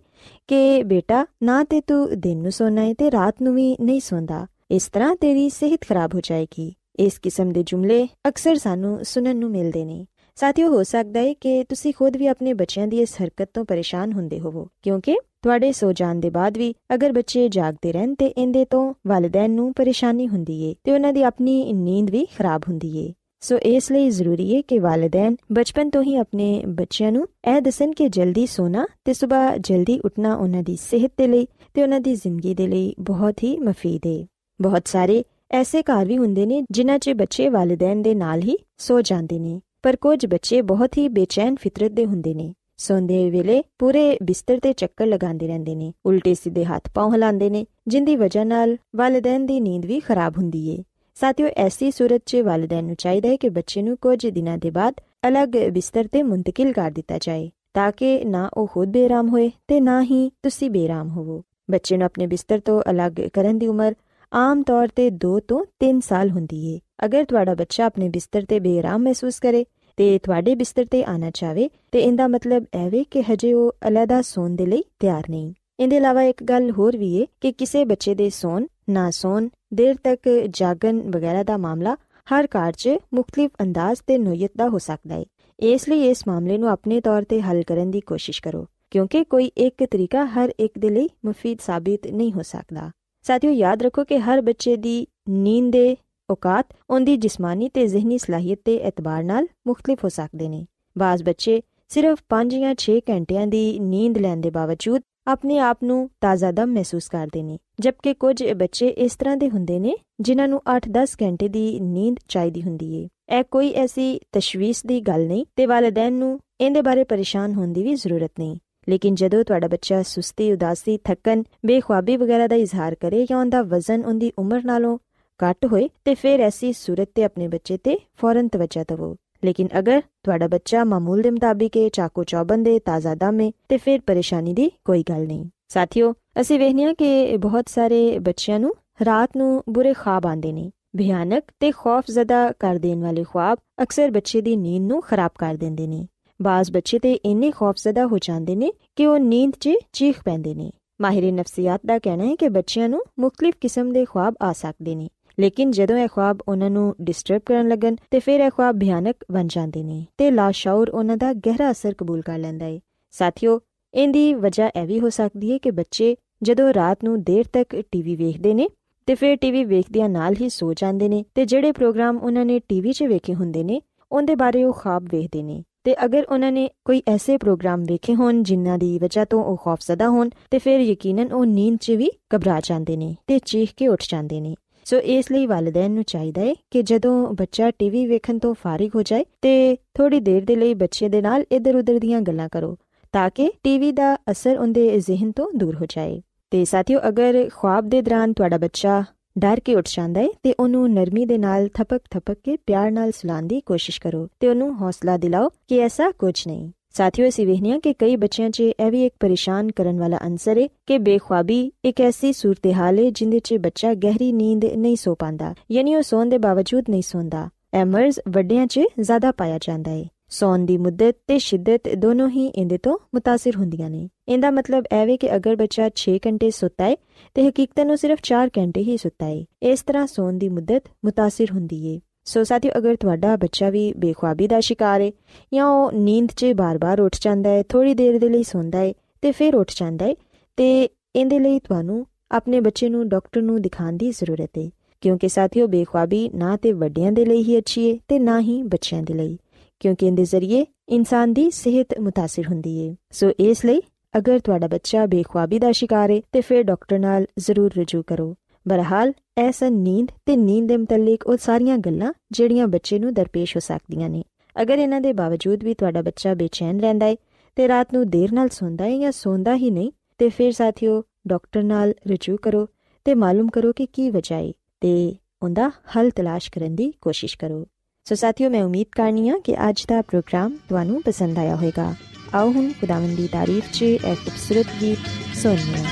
ਕਿ, 0.48 0.82
ਬੇਟਾ, 0.82 1.26
ਨਾ 1.42 1.64
ਤੇ 1.64 1.80
ਤੂੰ 1.80 2.20
ਦਿਨ 2.20 2.38
ਨੂੰ 2.38 2.52
ਸੋਣਾ 2.52 2.82
ਹੈ 2.82 2.94
ਤੇ 2.94 3.10
ਰਾਤ 3.10 3.42
ਨੂੰ 3.42 3.54
ਵੀ 3.54 3.76
ਨਹੀਂ 3.80 4.00
ਸੌਂਦਾ। 4.00 4.46
ਇਸ 4.70 4.88
ਤਰ੍ਹਾਂ 4.88 5.16
ਤੇਰੀ 5.16 5.48
ਸਿਹਤ 5.48 5.80
ਖਰਾਬ 5.88 6.14
ਹੋ 6.14 6.20
ਜਾਏਗੀ। 6.22 6.74
ਇਸ 7.00 7.18
ਕਿਸਮ 7.18 7.52
ਦੇ 7.52 7.62
ਜੁਮਲੇ 7.62 8.08
ਅਕਸਰ 8.28 8.56
ਸਾਨੂੰ 8.56 9.04
ਸੁਣਨ 9.04 9.36
ਨੂੰ 9.36 9.50
ਮਿਲਦੇ 9.50 9.84
ਨੇ। 9.84 10.06
ਸਾਥੀਓ, 10.34 10.68
ਹੋ 10.68 10.82
ਸਕਦਾ 10.82 11.20
ਹੈ 11.20 11.32
ਕਿ 11.32 11.64
ਤੁਸੀਂ 11.64 11.92
ਖੁਦ 11.96 12.16
ਵੀ 12.16 12.26
ਆਪਣੇ 12.26 12.52
ਬੱਚਿਆਂ 12.52 12.86
ਦੀ 12.86 13.00
ਇਸ 13.00 13.14
ਹਰਕਤ 13.22 13.50
ਤੋਂ 13.54 13.64
ਪਰੇਸ਼ਾਨ 13.64 14.12
ਹੁੰਦੇ 14.12 14.40
ਹੋਵੋ। 14.40 14.66
ਕਿਉਂਕਿ 14.82 15.16
ਤੁਹਾਡੇ 15.42 15.72
ਸੋ 15.72 15.92
ਜਾਣ 15.92 16.14
ਦੇ 16.14 16.30
ਬਾਅਦ 16.30 16.58
ਵੀ 16.58 16.74
ਅਗਰ 16.94 17.12
ਬੱਚੇ 17.12 17.48
ਜਾਗਦੇ 17.48 17.92
ਰਹਿਣ 17.92 18.14
ਤੇ 18.14 18.26
ਇਹਦੇ 18.26 18.64
ਤੋਂ 18.64 18.94
ਵਾਲਿਦੈਨ 19.06 19.50
ਨੂੰ 19.50 19.72
ਪਰੇਸ਼ਾਨੀ 19.72 20.28
ਹੁੰਦੀ 20.28 20.62
ਏ 20.62 20.74
ਤੇ 20.84 20.92
ਉਹਨਾਂ 20.92 21.12
ਦੀ 21.12 21.22
ਆਪਣੀ 21.22 21.72
ਨੀਂਦ 21.72 22.10
ਵੀ 22.10 22.26
ਖਰਾਬ 22.38 22.62
ਹੁੰਦੀ 22.68 22.98
ਏ। 22.98 23.12
ਸੋ 23.40 23.58
ਇਸ 23.58 23.92
ਲਈ 23.92 24.10
ਜ਼ਰੂਰੀ 24.10 24.56
ਹੈ 24.56 24.60
ਕਿ 24.60 24.78
ਵਾਲਿਦੈਨ 24.78 25.36
ਬਚਪਨ 25.52 25.90
ਤੋਂ 25.90 26.02
ਹੀ 26.02 26.16
ਆਪਣੇ 26.16 26.62
ਬੱਚਿਆਂ 26.66 27.12
ਨੂੰ 27.12 27.26
ਇਹ 27.48 27.60
ਦੱਸਣ 27.60 27.92
ਕਿ 27.92 28.08
ਜਲਦੀ 28.08 28.46
ਸੋਣਾ 28.46 28.86
ਤੇ 29.04 29.12
ਸਵੇਰ 29.12 29.58
ਜਲਦੀ 29.58 29.98
ਉੱਠਣਾ 30.04 30.34
ਉਹਨਾਂ 30.34 30.62
ਦੀ 30.62 30.76
ਸਿਹਤ 30.76 31.12
ਦੇ 31.18 31.26
ਲਈ 31.26 31.46
ਤੇ 31.74 31.82
ਉਹਨਾਂ 31.82 32.00
ਦੀ 32.00 32.14
ਜ਼ਿੰਦਗੀ 32.14 32.54
ਦੇ 32.54 32.66
ਲਈ 32.66 32.94
ਬਹੁਤ 33.00 33.42
ਹੀ 33.42 33.56
ਮਫੀਦ 33.58 34.06
ਹੈ। 34.06 34.26
ਬਹੁਤ 34.60 34.88
ਸਾਰੇ 34.88 35.24
ਐਸੇ 35.50 35.82
ਘਰ 35.82 36.04
ਵੀ 36.04 36.18
ਹੁੰਦੇ 36.18 36.46
ਨੇ 36.46 36.62
ਜਿਨ੍ਹਾਂ 36.70 36.98
'ਚ 36.98 37.10
ਬੱਚੇ 37.10 37.48
ਵਾਲਿਦੈਨ 37.48 38.02
ਦੇ 38.02 38.14
ਨਾਲ 38.14 38.42
ਹੀ 38.42 38.56
ਸੋ 38.78 39.00
ਜਾਂਦੇ 39.00 39.38
ਨੇ, 39.38 39.60
ਪਰ 39.82 39.96
ਕੁਝ 39.96 40.26
ਬੱਚੇ 40.26 40.62
ਬਹੁਤ 40.62 40.98
ਹੀ 40.98 41.08
ਬੇਚੈਨ 41.08 41.56
ਫਿਤਰਤ 41.60 41.92
ਦੇ 41.92 42.06
ਹੁੰਦੇ 42.06 42.34
ਨੇ। 42.34 42.52
ਸੌਂਦੇ 42.76 43.30
ਵੇਲੇ 43.30 43.62
ਪੂਰੇ 43.78 44.18
ਬਿਸਤਰ 44.22 44.58
ਤੇ 44.58 44.72
ਚੱਕਰ 44.72 45.06
ਲਗਾਉਂਦੇ 45.06 45.46
ਰਹਿੰਦੇ 45.46 45.74
ਨੇ, 45.74 45.92
ਉਲਟੇ 46.06 46.34
ਸਿੱਧੇ 46.34 46.64
ਹੱਥ 46.64 46.90
ਪਾਉ 46.94 47.12
ਹਿਲਾਉਂਦੇ 47.12 47.50
ਨੇ, 47.50 47.66
ਜਿੰਦੀ 47.88 48.16
ਵਜ੍ਹਾ 48.16 48.44
ਨਾਲ 48.44 48.76
ਵਾਲਿਦੈਨ 48.96 49.46
ਦੀ 49.46 49.60
ਨੀਂਦ 49.60 49.86
ਵੀ 49.86 50.00
ਖਰਾਬ 50.00 50.38
ਹੁੰਦੀ 50.38 50.68
ਏ। 50.68 50.82
ਸਾਥੀਓ, 51.20 51.48
ਐਸੀ 51.56 51.90
ਸੂਰਤ 51.90 52.22
'ਚ 52.26 52.36
ਵਾਲਿਦੈਨ 52.36 52.84
ਨੂੰ 52.84 52.94
ਚਾਹੀਦਾ 52.94 53.28
ਹੈ 53.28 53.36
ਕਿ 53.36 53.48
ਬੱਚੇ 53.48 53.80
ਨੂੰ 53.82 53.96
ਕੁਝ 53.96 54.26
ਦਿਨਾਂ 54.26 54.56
ਦੇ 54.58 54.70
ਬਾਅਦ 54.70 55.00
ਅਲੱਗ 55.28 55.56
ਬਿਸਤਰ 55.72 56.06
ਤੇ 56.12 56.22
ਮੁੰਤਕਿਲ 56.22 56.72
ਕਰ 56.72 56.90
ਦਿੱਤਾ 56.90 57.18
ਜਾਏ, 57.18 57.50
ਤਾਂ 57.74 57.90
ਕਿ 57.92 58.24
ਨਾ 58.24 58.48
ਉਹ 58.54 58.66
ਖੁਦ 58.66 58.88
ਬੇਰਾਮ 58.88 59.28
ਹੋਏ 59.28 59.50
ਤੇ 59.68 59.80
ਨਾ 59.80 60.00
ਹੀ 60.02 60.30
ਤੁਸੀਂ 60.42 60.70
ਬੇਰਾਮ 60.70 61.08
ਹੋਵੋ। 61.08 61.42
ਬੱਚੇ 61.70 61.96
ਨੂੰ 61.96 62.04
ਆਪਣੇ 62.04 62.26
ਬਿਸਤਰ 62.26 62.60
ਤੋਂ 62.60 62.80
ਅਲੱਗ 62.90 63.20
ਕਰਨ 63.32 63.58
ਦੀ 63.58 63.66
ਉਮਰ 63.66 63.94
ਆਮ 64.32 64.62
ਤੌਰ 64.62 64.88
ਤੇ 64.88 65.08
2 65.26 65.38
ਤੋਂ 65.48 65.64
3 65.84 66.00
ਸਾਲ 66.00 66.30
ਹੁੰਦੀ 66.30 66.64
ਏ। 66.74 66.78
ਅਗਰ 67.04 67.24
ਤੁਹਾਡਾ 67.24 67.54
ਬੱਚਾ 67.54 67.84
ਆਪਣੇ 67.84 68.08
ਬਿਸਤਰ 68.08 68.44
ਤੇ 68.48 68.60
ਬੇਰਾਮ 68.60 69.02
ਮਹਿਸੂਸ 69.02 69.38
ਕਰੇ 69.38 69.64
ਤੇ 69.98 70.18
ਤੁਹਾਡੇ 70.18 70.54
ਬਿਸਤਰ 70.54 70.84
ਤੇ 70.84 71.04
ਆਣਾ 71.04 71.30
ਚਾਵੇ, 71.30 71.70
ਤੇ 71.92 72.00
ਇਹਦਾ 72.00 72.28
ਮਤਲਬ 72.28 72.64
ਐਵੇਂ 72.74 73.04
ਕਿ 73.10 73.22
ਹਜੇ 73.22 73.52
ਉਹ 73.52 73.72
ਅਲੱਦਾ 73.88 74.22
ਸੌਣ 74.22 74.50
ਦੇ 74.50 74.66
ਲਈ 74.66 74.82
ਤਿਆਰ 74.98 75.30
ਨਹੀਂ। 75.30 75.52
ਇਹਦੇ 75.80 75.96
ਇਲਾਵਾ 75.96 76.22
ਇੱਕ 76.22 76.42
ਗੱਲ 76.44 76.70
ਹੋਰ 76.70 76.96
ਵੀ 76.96 77.14
ਏ 77.16 77.26
ਕਿ 77.40 77.52
ਕਿਸੇ 77.52 77.84
ਬੱਚੇ 77.84 78.14
ਦੇ 78.14 78.30
ਸੌਣ, 78.30 78.66
ਨਾ 78.90 79.10
ਸੌਣ 79.10 79.48
ਦੇਰ 79.72 79.94
ਤੱਕ 80.04 80.28
ਜਾਗਣ 80.50 81.00
ਵਗੈਰਾ 81.10 81.42
ਦਾ 81.42 81.56
ਮਾਮਲਾ 81.56 81.96
ਹਰ 82.26 82.46
ਘਰ 82.46 82.72
'ਚ 82.72 82.88
ਮੁxtਲਿਫ 83.14 83.50
ਅੰਦਾਜ਼ 83.62 84.00
ਤੇ 84.06 84.18
ਨੋਇਤ 84.18 84.50
ਦਾ 84.56 84.68
ਹੋ 84.68 84.78
ਸਕਦਾ 84.78 85.14
ਹੈ 85.14 85.24
ਇਸ 85.58 85.88
ਲਈ 85.88 86.08
ਇਸ 86.08 86.26
ਮਾਮਲੇ 86.28 86.58
ਨੂੰ 86.58 86.68
ਆਪਣੇ 86.70 87.00
ਤੌਰ 87.00 87.22
ਤੇ 87.22 87.40
ਹੱਲ 87.40 87.62
ਕਰਨ 87.62 87.90
ਦੀ 87.90 88.00
ਕੋਸ਼ਿਸ਼ 88.00 88.42
ਕਰੋ, 88.42 88.66
ਕਿਉਂਕਿ 88.90 89.24
ਕੋਈ 89.24 89.44
ਇੱਕ 89.44 89.84
ਤਰੀਕਾ 89.84 90.24
ਹਰ 90.26 90.52
ਇੱਕ 90.60 90.78
ਦੇ 90.78 90.90
ਲਈ 90.90 91.08
ਮੁਫੀਦ 91.24 91.58
ਸਾਬਿਤ 91.60 92.06
ਨਹੀਂ 92.06 92.32
ਹੋ 92.32 92.42
ਸਕਦਾ। 92.42 92.90
ਸਾਥੀਓ, 93.22 93.50
ਯਾਦ 93.50 93.82
ਰੱਖੋ 93.82 94.04
ਕਿ 94.04 94.18
ਹਰ 94.18 94.40
ਬੱਚੇ 94.40 94.76
ਦੀ 94.76 95.06
ਨੀਂਦ 95.28 95.72
ਦੇ 95.72 95.96
ਔਕਾਤ 96.28 96.66
ਉਹਦੀ 96.90 97.16
ਜਿਸਮਾਨੀ 97.16 97.68
ਤੇ 97.68 97.86
ਜ਼ਿਹਨੀ 97.86 98.18
ਸਲਾਹੀਅਤ 98.18 98.58
ਤੇ 98.64 98.74
ਇਤਬਾਰ 98.76 99.22
ਨਾਲ 99.24 99.46
ਮੁxtਲਿਫ 99.66 100.04
ਹੋ 100.04 100.08
ਸਕਦੇ 100.08 100.48
ਨੇ। 100.48 100.66
ਬਾਜ਼ 100.98 101.24
ਬੱਚੇ 101.24 101.60
ਸਿਰਫ 101.88 102.18
5 102.28 102.58
ਜਾਂ 102.58 102.74
6 102.78 102.98
ਘੰਟਿਆਂ 103.10 103.46
ਦੀ 103.46 103.78
ਨੀਂਦ 103.80 104.18
ਲੈਣ 104.18 104.40
ਦੇ 104.40 104.50
ਬਾਵਜੂਦ 104.50 105.02
ਆਪਣੇ 105.26 105.58
ਆਪ 105.58 105.78
ਨੂੰ 105.84 106.10
ਤਾਜ਼ਾ 106.20 106.50
ਦਮ 106.50 106.66
ਮਹਿਸੂਸ 106.66 107.08
ਕਰਦੇ 107.08 107.42
ਨੇ, 107.42 107.58
ਜਦਕਿ 107.80 108.14
ਕੁਝ 108.14 108.52
ਬੱਚੇ 108.52 108.88
ਇਸ 108.88 109.16
ਤਰ੍ਹਾਂ 109.16 109.36
ਦੇ 109.36 109.50
ਹੁੰਦੇ 109.50 109.78
ਨੇ, 109.78 109.94
ਜਿਨ੍ਹਾਂ 110.20 110.48
ਨੂੰ 110.48 110.62
8-10 110.66 111.16
ਘੰਟੇ 111.22 111.48
ਦੀ 111.48 111.80
ਨੀਂਦ 111.80 112.16
ਚਾਹੀਦੀ 112.28 112.62
ਹੁੰਦੀ 112.62 112.94
ਏ। 112.94 113.08
ਇਹ 113.38 113.44
ਕੋਈ 113.50 113.72
ਐਸੀ 113.72 114.20
ਤਸ਼ਵੀਸ਼ 114.32 114.86
ਦੀ 114.86 115.00
ਗੱਲ 115.00 115.26
ਨਹੀਂ 115.26 115.44
ਤੇ 115.56 115.66
ਵਾਲਿਦੈਨ 115.66 116.12
ਨੂੰ 116.12 116.40
ਇਹਦੇ 116.60 116.82
ਬਾਰੇ 116.82 117.04
ਪਰੇਸ਼ਾਨ 117.04 117.54
ਹੋਣ 117.54 117.72
ਦੀ 117.72 117.82
ਵੀ 117.82 117.94
ਜ਼ਰੂਰਤ 117.94 118.30
ਨਹੀਂ। 118.38 118.56
ਲੇਕਿਨ 118.88 119.14
ਜਦੋਂ 119.14 119.44
ਤੁਹਾਡਾ 119.44 119.68
ਬੱਚਾ 119.68 120.02
ਸੁਸਤੀ, 120.02 120.52
ਉਦਾਸੀ, 120.52 120.96
ਥੱਕਨ, 120.96 121.44
ਬੇਖੁਆਬੀ 121.66 122.16
ਵਗੈਰਾ 122.16 122.46
ਦਾ 122.46 122.56
ਇਜ਼ਹਾਰ 122.56 122.94
ਕਰੇ 122.94 123.26
ਜਾਂ 123.26 123.40
ਉਹਦਾ 123.40 123.62
ਵਜ਼ਨ 123.62 124.04
ਉਹਦੀ 124.04 124.32
ਉਮਰ 124.38 124.64
ਨਾਲੋਂ 124.64 124.98
ਘੱਟ 125.40 125.66
ਹੋਏ, 125.66 125.88
ਤੇ 126.04 126.14
ਫਿਰ 126.14 126.40
ਐਸੀ 126.40 126.72
ਸੂਰਤ 126.72 127.08
ਤੇ 127.14 127.24
ਆਪਣੇ 127.24 127.48
ਬੱਚੇ 127.48 127.76
ਤੇ 127.76 127.98
ਫੌਰਨ 128.16 128.48
ਤਵੱਜਾ 128.48 128.82
ਦਿਵੋ। 128.82 129.16
ਲੇਕਿਨ 129.44 129.68
ਅਗਰ 129.78 130.02
ਤੁਹਾਡਾ 130.22 130.48
ਬੱਚਾ 130.48 130.84
ਮਾਮੂਲ 130.84 131.22
ਦੇ 131.22 131.30
ਮੁਤਾਬਿਕ 131.30 131.76
ਹੈ 131.76 131.88
ਚਾਕੋ 131.88 132.24
ਚੌਬੰਦ 132.24 132.68
ਹੈ 132.68 132.78
ਤਾਜ਼ਾ 132.78 133.14
ਦਮ 133.14 133.40
ਹੈ 133.40 133.52
ਤੇ 133.68 133.76
ਫਿਰ 133.76 134.00
ਪਰੇਸ਼ਾਨੀ 134.06 134.54
ਦੀ 134.54 134.70
ਕੋਈ 134.84 135.02
ਗੱਲ 135.02 135.26
ਨਹੀਂ। 135.26 135.46
ਸਾਥੀਓ, 135.68 136.14
ਅਸੀਂ 136.40 136.58
ਵੇਖਨੀਆ 136.58 136.92
ਕਿ 136.92 137.36
ਬਹੁਤ 137.36 137.68
ਸਾਰੇ 137.68 138.18
ਬੱਚਿਆਂ 138.18 138.60
ਨੂੰ 138.60 138.74
ਰਾਤ 139.04 139.30
ਨੂੰ 139.36 139.62
ਬੁਰੇ 139.68 139.92
ਖਾਬ 139.92 140.26
ਆਉਂਦੇ 140.26 140.52
ਨੇ। 140.52 140.70
ਭਿਆਨਕ 140.96 141.44
ਤੇ 141.60 141.70
ਖੌਫਜ਼ਦਾ 141.70 142.52
ਕਰ 142.58 142.74
ਦੇਣ 142.74 143.00
ਵਾਲੇ 143.00 143.24
ਖਾਬ 143.24 143.58
ਅਕਸਰ 143.82 144.10
ਬੱਚੇ 144.10 144.40
ਦੀ 144.40 144.56
ਨੀਂਦ 144.56 144.84
ਨੂੰ 144.84 145.02
ਖਰਾਬ 145.02 145.30
ਕਰ 145.38 145.54
ਦਿੰਦੇ 145.54 145.86
ਨੇ। 145.86 146.06
ਬਾਜ਼ 146.42 146.72
ਬੱਚੇ 146.72 146.98
ਤੇ 146.98 147.12
ਇੰਨੇ 147.12 147.50
ਖੌਫਜ਼ਦਾ 147.50 148.06
ਹੋ 148.06 148.18
ਜਾਂਦੇ 148.18 148.56
ਨੇ 148.56 148.72
ਕਿ 148.96 149.06
ਉਹ 149.06 149.18
ਨੀਂਦ 149.18 149.52
'ਚ 149.60 149.70
ਚੀਖ 149.92 150.22
ਪੈਂਦੇ 150.24 150.54
ਨੇ। 150.54 150.70
ਮਾਹਿਰ 151.00 151.32
ਨਫਸੀਅਤ 151.32 151.80
ਦਾ 151.86 151.98
ਕਹਿਣਾ 151.98 152.24
ਹੈ 152.24 152.34
ਕਿ 152.34 152.48
ਬੱਚਿਆਂ 152.48 152.88
ਨੂੰ 152.88 153.02
ਮੁxtਲਿਫ 153.18 153.54
ਕਿਸਮ 153.60 153.92
ਦੇ 153.92 154.04
ਖਾਬ 154.04 154.34
ਆ 154.42 154.52
ਸਕਦੇ 154.52 154.94
ਨੇ। 154.94 155.08
ਲੇਕਿਨ 155.40 155.70
ਜਦੋਂ 155.70 155.96
ਇਹ 155.96 156.08
ਖਾਬ 156.08 156.38
ਉਹਨਾਂ 156.48 156.70
ਨੂੰ 156.70 156.94
ਡਿਸਟਰਬ 157.00 157.42
ਕਰਨ 157.46 157.68
ਲੱਗਣ, 157.68 157.96
ਤੇ 158.10 158.18
ਫਿਰ 158.18 158.40
ਇਹ 158.40 158.50
ਖਾਬ 158.50 158.78
ਭਿਆਨਕ 158.78 159.16
ਬਣ 159.30 159.46
ਜਾਂਦੇ 159.46 159.82
ਨੇ, 159.82 160.06
ਤੇ 160.18 160.30
ਲਾਸ਼ੌਰ 160.30 160.90
ਉਹਨਾਂ 160.90 161.16
ਦਾ 161.16 161.32
ਗਹਿਰਾ 161.32 161.70
ਅਸਰ 161.70 161.94
ਕਬੂਲ 161.98 162.22
ਕਰ 162.22 162.38
ਲੈਂਦਾ 162.38 162.66
ਹੈ 162.66 162.78
ਸਾਥੀਓ, 163.10 163.60
ਇਹਦੀ 163.94 164.34
ਵਜ੍ਹਾ 164.34 164.68
ਇਹ 164.68 164.86
ਵੀ 164.86 165.00
ਹੋ 165.00 165.08
ਸਕਦੀ 165.08 165.52
ਹੈ 165.52 165.58
ਕਿ 165.58 165.70
ਬੱਚੇ 165.70 166.16
ਜਦੋਂ 166.42 166.74
ਰਾਤ 166.74 167.04
ਨੂੰ 167.04 167.22
ਦੇਰ 167.22 167.44
ਤੱਕ 167.52 167.82
ਟੀਵੀ 167.92 168.16
ਵੇਖਦੇ 168.16 168.54
ਨੇ, 168.54 168.68
ਤੇ 169.06 169.14
ਫਿਰ 169.14 169.36
ਟੀਵੀ 169.36 169.64
ਵੇਖਦਿਆਂ 169.64 170.08
ਨਾਲ 170.08 170.34
ਹੀ 170.40 170.48
ਸੋ 170.48 170.74
ਜਾਂਦੇ 170.74 171.08
ਨੇ, 171.08 171.24
ਤੇ 171.34 171.44
ਜਿਹੜੇ 171.44 171.72
ਪ੍ਰੋਗਰਾਮ 171.72 172.18
ਉਹਨਾਂ 172.18 172.44
ਨੇ 172.44 172.60
ਟੀਵੀ 172.68 172.92
'ਚ 172.92 173.02
ਵੇਖੇ 173.02 173.34
ਹੁੰਦੇ 173.34 173.64
ਨੇ, 173.64 173.80
ਉਹਦੇ 174.12 174.34
ਬਾਰੇ 174.34 174.64
ਉਹ 174.64 174.72
ਖਾਬ 174.72 175.08
ਵੇਖਦੇ 175.12 175.42
ਨੇ। 175.42 175.62
ਤੇ 175.84 175.94
ਅਗਰ 176.04 176.24
ਉਹਨਾਂ 176.24 176.52
ਨੇ 176.52 176.70
ਕੋਈ 176.84 177.02
ਐਸੇ 177.08 177.36
ਪ੍ਰੋਗਰਾਮ 177.36 177.84
ਵੇਖੇ 177.84 178.14
ਹੋਣ 178.14 178.42
ਜਿਨ੍ਹਾਂ 178.42 178.78
ਦੀ 178.78 178.98
ਵਜ੍ਹਾ 178.98 179.24
ਤੋਂ 179.24 179.44
ਉਹ 179.44 179.56
ਖੌਫਜ਼ਦਾ 179.56 180.08
ਹੋਣ, 180.08 180.30
ਤੇ 180.50 180.58
ਫਿਰ 180.58 180.80
ਯਕੀਨਨ 180.80 181.32
ਉਹ 181.32 181.46
ਨੀਂਦ 181.46 181.78
'ਚ 181.80 181.90
ਵੀ 181.90 182.10
ਘਬਰਾ 182.36 182.60
ਜਾਂਦੇ 182.64 182.96
ਨੇ, 182.96 183.16
ਤੇ 183.26 183.38
ਚੀਖ 183.38 183.72
ਕੇ 183.76 183.88
ਉੱਠ 183.88 184.02
ਜਾਂਦੇ 184.08 184.40
ਨੇ। 184.40 184.54
ਸੋ 184.90 184.98
ਇਸ 184.98 185.32
ਲਈ 185.32 185.46
ਵਾਲਿਦੈਨ 185.46 185.90
ਨੂੰ 185.90 186.04
ਚਾਹੀਦਾ 186.04 186.40
ਹੈ 186.42 186.54
ਕਿ 186.70 186.82
ਜਦੋਂ 186.82 187.34
ਬੱਚਾ 187.34 187.70
ਟੀਵੀ 187.70 188.06
ਵੇਖਣ 188.06 188.38
ਤੋਂ 188.38 188.54
ਫਾਰਿਗ 188.54 188.90
ਹੋ 188.94 189.02
ਜਾਏ 189.02 189.24
ਤੇ 189.42 189.76
ਥੋੜੀ 189.76 190.20
ਦੇਰ 190.20 190.44
ਦੇ 190.44 190.56
ਲਈ 190.56 190.74
ਬੱਚੇ 190.74 191.08
ਦੇ 191.08 191.22
ਨਾਲ 191.22 191.44
ਇੱਧਰ-ਉੱਧਰ 191.52 191.98
ਦੀਆਂ 191.98 192.20
ਗੱਲਾਂ 192.20 192.48
ਕਰੋ, 192.48 192.76
ਤਾਂ 193.12 193.30
ਕਿ 193.30 193.52
ਟੀਵੀ 193.62 193.92
ਦਾ 193.92 194.16
ਅਸਰ 194.30 194.58
ਉਹਦੇ 194.58 195.00
ਜ਼ਿਹਨ 195.00 195.32
ਤੋਂ 195.32 195.50
ਦੂਰ 195.56 195.76
ਹੋ 195.76 195.86
ਜਾਏ। 195.88 196.22
ਤੇ 196.50 196.64
ਸਾਥੀਓ, 196.64 197.00
ਅਗਰ 197.08 197.48
ਖੁਆਬ 197.54 197.88
ਦੇ 197.88 198.02
ਦੌਰਾਨ 198.02 198.32
ਤੁਹਾਡਾ 198.32 198.58
ਬੱਚਾ 198.58 199.04
ਡਰ 199.38 199.60
ਕੇ 199.60 199.74
ਉੱਠ 199.74 199.88
ਜਾਂਦਾ 199.96 200.20
ਹੈ, 200.20 200.28
ਤੇ 200.42 200.54
ਉਹਨੂੰ 200.60 200.92
ਨਰਮੀ 200.92 201.24
ਦੇ 201.24 201.38
ਨਾਲ 201.38 201.68
ਥਪਕ 201.68 202.00
ਥਪਕ 202.10 202.36
ਕੇ 202.44 202.56
ਪਿਆਰ 202.56 202.90
ਨਾਲ 202.90 203.10
ਸੁਲਾਉਣ 203.10 203.42
ਦੀ 203.42 203.60
ਕੋਸ਼ਿਸ਼ 203.60 204.00
ਕਰੋ 204.00 204.28
ਤੇ 204.40 204.48
ਉਹਨੂੰ 204.48 204.82
ਹੌਸਲਾ 204.82 205.16
ਦਿਲਾਓ 205.16 205.48
ਕਿ 205.48 205.78
ਐਸਾ 205.78 206.10
ਕੁਝ 206.10 206.46
ਨਹੀਂ। 206.46 206.70
ਸਾਥੀਓ 206.89 207.27
ਅਸੀਂ 207.27 207.45
ਵੇਖਨੀਆ 207.47 207.79
ਕਿ 207.79 207.93
ਕਈ 207.93 208.15
ਬੱਚਿਆਂ 208.15 208.49
'ਚ 208.49 208.61
ਇਹ 208.61 208.91
ਵੀ 208.91 209.05
ਇੱਕ 209.05 209.15
ਪਰੇਸ਼ਾਨ 209.19 209.71
ਕਰਨ 209.71 209.99
ਵਾਲਾ 209.99 210.17
ਅੰਸਰ 210.23 210.57
ਹੈ 210.57 210.67
ਕਿ 210.87 210.97
ਬੇਖੁਆਬੀ 210.97 211.59
ਇੱਕ 211.85 212.01
ਐਸੀ 212.01 212.33
ਸੂਰਤ-ਹਾਲ 212.33 212.99
ਹੈ 212.99 213.09
ਜਿੰਦੇ 213.09 213.39
'ਚ 213.39 213.57
ਬੱਚਾ 213.57 213.93
ਗਹਿਰੀ 213.93 214.31
ਨੀਂਦ 214.31 214.65
ਨਹੀਂ 214.65 214.95
ਸੋ 214.95 215.15
ਪਾਉਂਦਾ 215.15 215.53
ਯਾਨੀ 215.71 215.95
ਉਹ 215.95 216.01
ਸੌਣ 216.01 216.29
ਦੇ 216.29 216.37
ਬਾਵਜੂਦ 216.37 216.89
ਨਹੀਂ 216.89 217.01
ਸੌਂਦਾ 217.01 217.49
ਐਮਰਜ਼ 217.73 218.19
ਵੱਡਿਆਂ 218.29 218.67
'ਚ 218.67 218.79
ਜ਼ਿਆਦਾ 218.99 219.31
ਪਾਇਆ 219.31 219.57
ਜਾਂਦਾ 219.61 219.91
ਹੈ 219.91 220.03
ਸੌਣ 220.29 220.65
ਦੀ 220.65 220.77
ਮੁੱਦਤ 220.77 221.15
ਤੇ 221.27 221.37
ਸ਼ਿੱਦਤ 221.39 221.89
ਦੋਨੋਂ 221.95 222.29
ਹੀ 222.29 222.45
ਇਹਦੇ 222.47 222.77
ਤੋਂ 222.77 222.97
متاثر 223.17 223.57
ਹੁੰਦੀਆਂ 223.57 223.89
ਨੇ 223.89 224.07
ਇਹਦਾ 224.27 224.51
ਮਤਲਬ 224.51 224.85
ਇਹ 224.93 225.05
ਵੇ 225.05 225.17
ਕਿ 225.17 225.35
ਅਗਰ 225.35 225.55
ਬੱਚਾ 225.55 225.89
6 225.99 226.17
ਘੰਟੇ 226.25 226.49
ਸੁੱਤਾ 226.51 226.85
ਹੈ 226.85 226.95
ਤੇ 227.35 227.47
ਹਕੀਕਤਨ 227.49 227.91
ਉਹ 227.91 227.95
ਸਿਰਫ 227.95 228.19
4 228.23 228.49
ਘੰਟੇ 228.57 228.81
ਹੀ 228.81 228.97
ਸੁੱਤਾ 228.97 229.25
ਹੈ 229.25 229.71
ਇਸ 229.71 229.83
ਤਰ੍ਹਾਂ 229.83 230.07
ਸੌਣ 230.07 230.33
ਦੀ 230.33 230.49
ਮੁੱਦਤ 230.49 230.89
متاثر 231.07 231.53
ਹੁੰਦੀ 231.53 231.79
ਹੈ 231.85 231.99
ਸੋ 232.25 232.43
ਸਾਥੀਓ 232.43 232.71
ਅਗਰ 232.77 232.95
ਤੁਹਾਡਾ 232.95 233.35
ਬੱਚਾ 233.35 233.69
ਵੀ 233.69 233.91
ਬੇਖੁਆਬੀ 233.97 234.47
ਦਾ 234.47 234.59
ਸ਼ਿਕਾਰ 234.59 235.01
ਹੈ 235.01 235.11
ਜਾਂ 235.53 235.67
ਉਹ 235.67 235.91
ਨੀਂਦ 235.91 236.31
'ਚ 236.31 236.51
ਬਾਰ-ਬਾਰ 236.55 237.01
ਉੱਠ 237.01 237.17
ਜਾਂਦਾ 237.21 237.49
ਹੈ 237.49 237.63
ਥੋੜੀ 237.69 237.93
ਦੇਰ 237.93 238.19
ਦੇ 238.19 238.29
ਲਈ 238.29 238.43
ਸੌਂਦਾ 238.43 238.79
ਹੈ 238.79 238.93
ਤੇ 239.21 239.31
ਫਿਰ 239.31 239.55
ਉੱਠ 239.55 239.71
ਜਾਂਦਾ 239.79 240.05
ਹੈ 240.05 240.15
ਤੇ 240.57 240.89
ਇਹਦੇ 241.15 241.39
ਲਈ 241.39 241.59
ਤੁਹਾਨੂੰ 241.59 242.05
ਆਪਣੇ 242.31 242.59
ਬੱਚੇ 242.59 242.89
ਨੂੰ 242.89 243.07
ਡਾਕਟਰ 243.09 243.41
ਨੂੰ 243.41 243.61
ਦਿਖਾਉਣ 243.61 243.97
ਦੀ 243.97 244.11
ਜ਼ਰੂਰਤ 244.11 244.57
ਹੈ 244.57 244.69
ਕਿਉਂਕਿ 245.03 245.27
ਸਾਥੀਓ 245.27 245.67
ਬੇਖੁਆਬੀ 245.67 246.29
ਨਾ 246.33 246.55
ਤੇ 246.57 246.71
ਵੱਡਿਆਂ 246.73 247.11
ਦੇ 247.11 247.25
ਲਈ 247.25 247.43
ਹੀ 247.43 247.57
ਅੱਛੀ 247.57 247.91
ਹੈ 247.91 247.97
ਤੇ 248.07 248.19
ਨਾ 248.19 248.39
ਹੀ 248.39 248.61
ਬੱਚਿਆਂ 248.63 249.01
ਦੇ 249.03 249.13
ਲਈ 249.13 249.37
ਕਿਉਂਕਿ 249.79 250.07
ਇਹਦੇ 250.07 250.23
ਜ਼ਰੀਏ 250.23 250.65
ਇਨਸਾਨ 250.89 251.33
ਦੀ 251.33 251.49
ਸਿਹਤ 251.51 251.93
متاثر 251.99 252.49
ਹੁੰਦੀ 252.49 252.87
ਹੈ 252.87 252.95
ਸੋ 253.11 253.31
ਇਸ 253.39 253.65
ਲਈ 253.65 253.81
ਅਗਰ 254.13 254.39
ਤੁਹਾਡਾ 254.39 254.67
ਬੱਚਾ 254.67 255.05
ਬੇਖੁਆਬੀ 255.05 255.59
ਦਾ 255.59 255.71
ਸ਼ਿਕਾਰ 255.71 256.11
ਹੈ 256.11 256.19
ਤੇ 256.31 256.41
ਫਿਰ 256.41 256.63
ਡਾਕਟਰ 256.63 256.99
ਨਾਲ 256.99 257.25
ਜ਼ਰੂਰ 257.39 257.71
ਰਜੂ 257.77 258.03
ਕਰੋ 258.03 258.33
ਬਰਹਾਲ 258.68 259.12
ਐਸਾ 259.38 259.68
ਨੀਂਦ 259.68 260.08
ਤੇ 260.26 260.36
ਨੀਂਦ 260.36 260.68
ਦੇ 260.68 260.76
ਮੁਤਲਕ 260.76 261.26
ਉਹ 261.26 261.36
ਸਾਰੀਆਂ 261.36 261.78
ਗੱਲਾਂ 261.78 262.12
ਜਿਹੜੀਆਂ 262.30 262.66
ਬੱਚੇ 262.66 262.98
ਨੂੰ 262.98 263.14
ਦਰਪੇਸ਼ 263.14 263.56
ਹੋ 263.56 263.60
ਸਕਦੀਆਂ 263.60 264.08
ਨੇ। 264.10 264.22
ਅਗਰ 264.62 264.78
ਇਹਨਾਂ 264.78 265.00
ਦੇ 265.00 265.12
ਬਾਵਜੂਦ 265.12 265.64
ਵੀ 265.64 265.74
ਤੁਹਾਡਾ 265.74 266.02
ਬੱਚਾ 266.02 266.34
ਬੇਚੈਨ 266.34 266.80
ਰਹਿੰਦਾ 266.80 267.06
ਹੈ 267.06 267.16
ਤੇ 267.56 267.68
ਰਾਤ 267.68 267.94
ਨੂੰ 267.94 268.10
ਦੇਰ 268.10 268.32
ਨਾਲ 268.32 268.48
ਸੌਂਦਾ 268.48 268.84
ਹੈ 268.84 268.98
ਜਾਂ 268.98 269.12
ਸੌਂਦਾ 269.12 269.56
ਹੀ 269.56 269.70
ਨਹੀਂ, 269.70 269.92
ਤੇ 270.18 270.28
ਫਿਰ 270.28 270.52
ਸਾਥੀਓ 270.52 271.02
ਡਾਕਟਰ 271.28 271.62
ਨਾਲ 271.62 271.94
ਰਜੂ 272.10 272.36
ਕਰੋ 272.36 272.68
ਤੇ 273.04 273.14
ਮਾਲੂਮ 273.14 273.48
ਕਰੋ 273.48 273.72
ਕਿ 273.72 273.86
ਕੀ 273.86 274.10
ਵਜ੍ਹਾ 274.10 274.38
ਹੈ 274.38 274.52
ਤੇ 274.80 275.14
ਉਹਦਾ 275.42 275.68
ਹੱਲ 275.68 276.10
ਤਲਾਸ਼ 276.10 276.50
ਕਰਨ 276.50 276.74
ਦੀ 276.74 276.92
ਕੋਸ਼ਿਸ਼ 277.00 277.38
ਕਰੋ। 277.38 277.66
ਸੋ 278.04 278.14
ਸਾਥੀਓ 278.14 278.50
ਮੈਂ 278.50 278.64
ਉਮੀਦ 278.64 278.86
ਕਰਨੀ 278.92 279.28
ਆ 279.28 279.38
ਕਿ 279.44 279.68
ਅੱਜ 279.68 279.86
ਦਾ 279.88 280.02
ਪ੍ਰੋਗਰਾਮ 280.02 280.56
ਤੁਹਾਨੂੰ 280.68 281.02
ਪਸੰਦ 281.02 281.38
ਆਇਆ 281.38 281.56
ਹੋਵੇਗਾ। 281.56 281.94
ਆਓ 282.34 282.50
ਹੁਣ 282.50 282.72
ਖੁਦਾਵੰਦ 282.80 283.16
ਦੀ 283.16 283.28
ਤਾਰੀਫ 283.32 283.72
'ਚ 283.72 283.82
ਇੱਕ 283.82 284.02
ਖੂਬਸੂਰਤ 284.04 284.66
ਗੀਤ 284.80 284.98
ਸੁਣੀਏ। 285.34 285.84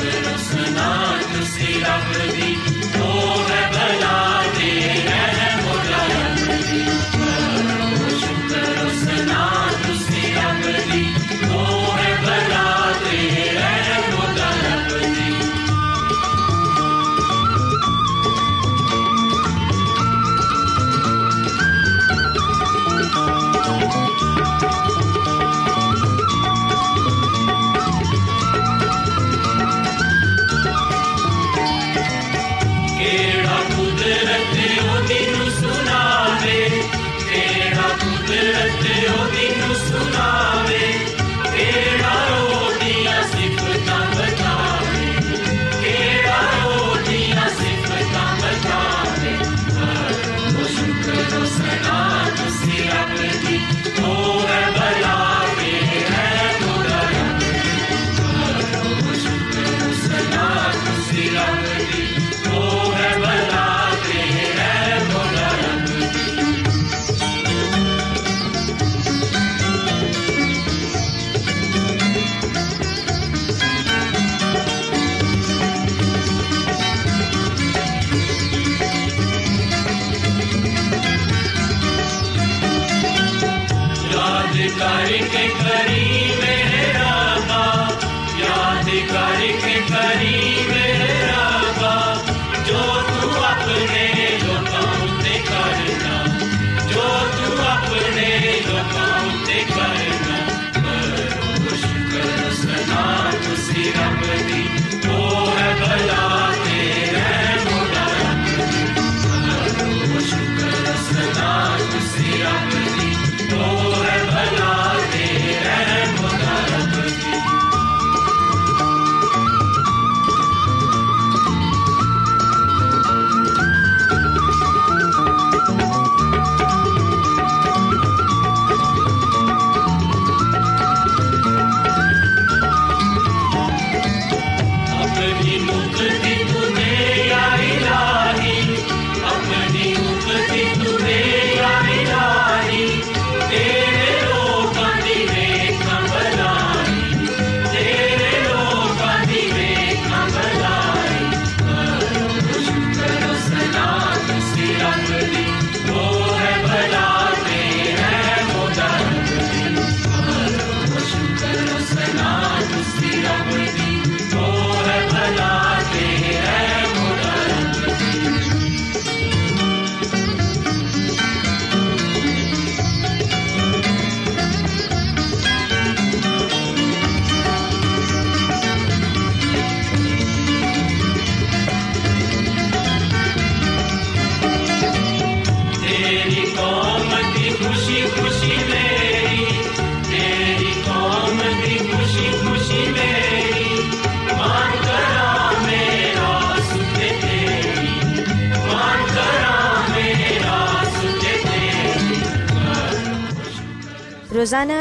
ਸ਼ੁਕਰ 0.00 1.22
ਤੁਸੀਂ 1.22 1.80
ਰੱਬ 1.80 2.12
ਦੀ 2.32 2.79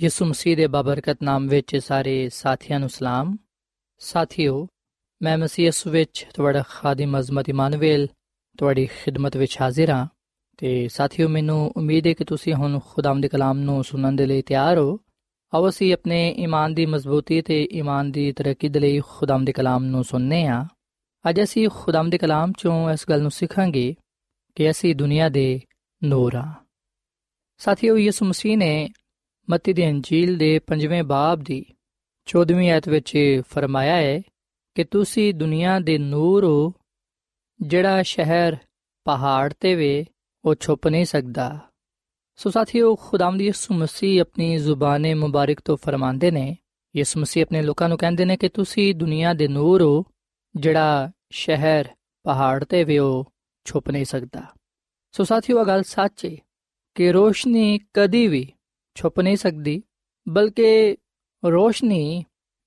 ਯਿਸੂ 0.00 0.24
ਮਸੀਹ 0.24 0.56
ਦੇ 0.56 0.66
ਬਾਬਰਕਤ 0.66 1.18
ਨਾਮ 1.22 1.48
ਵਿੱਚ 1.48 1.76
ਸਾਰੇ 1.76 2.28
ਸਾਥੀਆਂ 2.28 2.80
ਨੂੰ 2.80 2.88
ਸਲਾਮ। 2.88 3.36
ਸਾਥੀਓ, 3.98 4.68
ਮੈਂ 5.22 5.38
ਮਸੀਹ 5.38 5.66
ਯਿਸੂ 5.66 5.90
ਵਿੱਚ 5.90 6.26
ਤੁਹਾਡਾ 6.34 6.62
ਖਾਦਮ 6.68 7.18
ਅਜ਼ਮਤ 7.18 7.48
ਇਮਾਨੁਅਲ 7.48 8.08
ਤੁਹਾਡੀ 8.58 8.86
ਖਿਦਮਤ 8.86 9.36
ਵਿੱਚ 9.36 9.60
ਹਾਜ਼ਰ 9.60 9.90
ਹਾਂ। 9.90 10.06
ਤੇ 10.56 10.88
ਸਾਥੀਓ, 10.88 11.28
ਮੈਨੂੰ 11.28 11.72
ਉਮੀਦ 11.76 12.06
ਹੈ 12.06 12.12
ਕਿ 12.12 12.24
ਤੁਸੀਂ 12.24 12.54
ਹੁਣ 12.54 12.80
ਖੁਦਾਮ 12.86 13.20
ਦੇ 13.20 13.28
ਕਲਾਮ 13.28 13.58
ਨੂੰ 13.58 13.84
ਸੁਣਨ 13.84 14.16
ਦੇ 14.16 14.26
ਲਈ 14.26 14.42
ਤਿਆਰ 14.42 14.78
ਹੋ। 14.78 15.00
ਆਓ 15.54 15.68
ਅਸੀਂ 15.68 15.92
ਆਪਣੇ 15.92 16.34
ਈਮਾਨ 16.38 16.74
ਦੀ 16.74 16.86
ਮਜ਼ਬੂਤੀ 16.86 17.42
ਤੇ 17.42 17.68
ਈਮਾਨ 17.72 18.10
ਦੀ 18.10 18.32
ਤਰੱਕੀ 18.32 18.68
ਦੇ 18.68 18.80
ਲਈ 18.80 19.00
ਖੁਦਾਮ 19.00 19.44
ਦੇ 19.44 19.52
ਕਲਾਮ 19.52 19.84
ਨੂੰ 19.84 20.04
ਸੁਣਨੇ 20.04 20.46
ਆ 20.46 20.66
ਅੱਜ 21.30 21.42
ਅਸੀਂ 21.42 21.68
ਖੁਦਾਮ 21.74 22.10
ਦੇ 22.10 22.18
ਕਲਾਮ 22.18 22.52
ਚੋਂ 22.58 22.90
ਇਸ 22.90 23.04
ਗੱਲ 23.10 23.22
ਨੂੰ 23.22 23.30
ਸਿੱਖਾਂਗੇ 23.30 23.94
ਕਿ 24.54 24.70
ਅਸੀਂ 24.70 24.96
ਦੁਨੀਆ 24.96 25.28
ਦੇ 25.28 25.60
ਨੂਰ 26.04 26.34
ਹਾਂ। 26.34 26.52
ਸਾਥੀਓ, 27.58 27.98
ਯਿਸੂ 27.98 28.26
ਮਸੀਹ 28.26 28.58
ਨੇ 28.58 28.88
ਮਤੀ 29.50 29.72
ਦੀ 29.72 29.86
ਅੰਜੀਲ 29.86 30.38
ਦੇ 30.38 30.58
5ਵੇਂ 30.58 31.02
ਬਾਬ 31.02 31.38
ਦੀ 31.38 31.64
14ਵੀਂ 32.26 32.70
ਆਇਤ 32.70 32.88
ਵਿੱਚ 32.88 33.40
ਫਰਮਾਇਆ 33.50 33.96
ਹੈ 33.96 34.22
ਕਿ 34.74 34.84
ਤੁਸੀਂ 34.84 35.34
ਦੁਨੀਆ 35.34 35.78
ਦੇ 35.78 35.98
ਨੂਰ 35.98 36.44
ਹੋ, 36.44 36.72
ਜਿਹੜਾ 37.60 38.02
ਸ਼ਹਿਰ 38.02 38.56
ਪਹਾੜ 39.04 39.52
ਤੇ 39.60 39.74
ਵੇ, 39.74 40.04
ਉਹ 40.44 40.54
ਛੁਪ 40.60 40.86
ਨਹੀਂ 40.86 41.04
ਸਕਦਾ। 41.04 41.58
ਸੋ 42.36 42.50
ਸਾਥੀਓ, 42.50 42.94
ਖੁਦਾਵੰਦ 42.94 43.42
ਯਿਸੂ 43.42 43.74
ਮਸੀਹ 43.74 44.20
ਆਪਣੀ 44.20 44.56
ਜ਼ੁਬਾਨੇ 44.56 45.14
ਮੁਬਾਰਕ 45.14 45.60
ਤੋਂ 45.64 45.76
ਫਰਮਾਉਂਦੇ 45.76 46.30
ਨੇ। 46.30 46.56
ਯਿਸੂ 46.96 47.20
ਮਸੀਹ 47.20 47.42
ਆਪਣੇ 47.42 47.62
ਲੋਕਾਂ 47.62 47.88
ਨੂੰ 47.88 47.98
ਕਹਿੰਦੇ 47.98 48.24
ਨੇ 48.24 48.36
ਕਿ 48.36 48.48
ਤੁਸੀਂ 48.48 48.94
ਦੁਨੀਆ 48.94 49.34
ਦੇ 49.34 49.48
ਨੂਰ 49.48 49.82
ਹੋ, 49.82 50.04
ਜਿਹੜਾ 50.56 51.10
ਸ਼ਹਿਰ 51.30 51.84
ਪਹਾੜ 52.22 52.64
ਤੇ 52.64 52.84
ਵੇ, 52.84 52.98
ਉਹ 52.98 53.32
ਛੁਪ 53.64 53.90
ਨਹੀਂ 53.90 54.04
ਸਕਦਾ। 54.04 54.42
ਸੋ 55.12 55.24
ਸਾਥੀਓ 55.24 55.60
ਇਹ 55.60 55.66
ਗੱਲ 55.66 55.82
ਸੱਚ 55.82 56.26
ਹੈ 56.26 56.36
ਕਿ 56.94 57.12
ਰੋਸ਼ਨੀ 57.12 57.80
ਕਦੀ 57.94 58.28
ਵੀ 58.28 58.52
ਛੁਪ 58.94 59.20
ਨਹੀਂ 59.20 59.36
ਸਕਦੀ, 59.36 59.82
ਬਲਕਿ 60.28 60.96
ਰੋਸ਼ਨੀ 61.44 62.24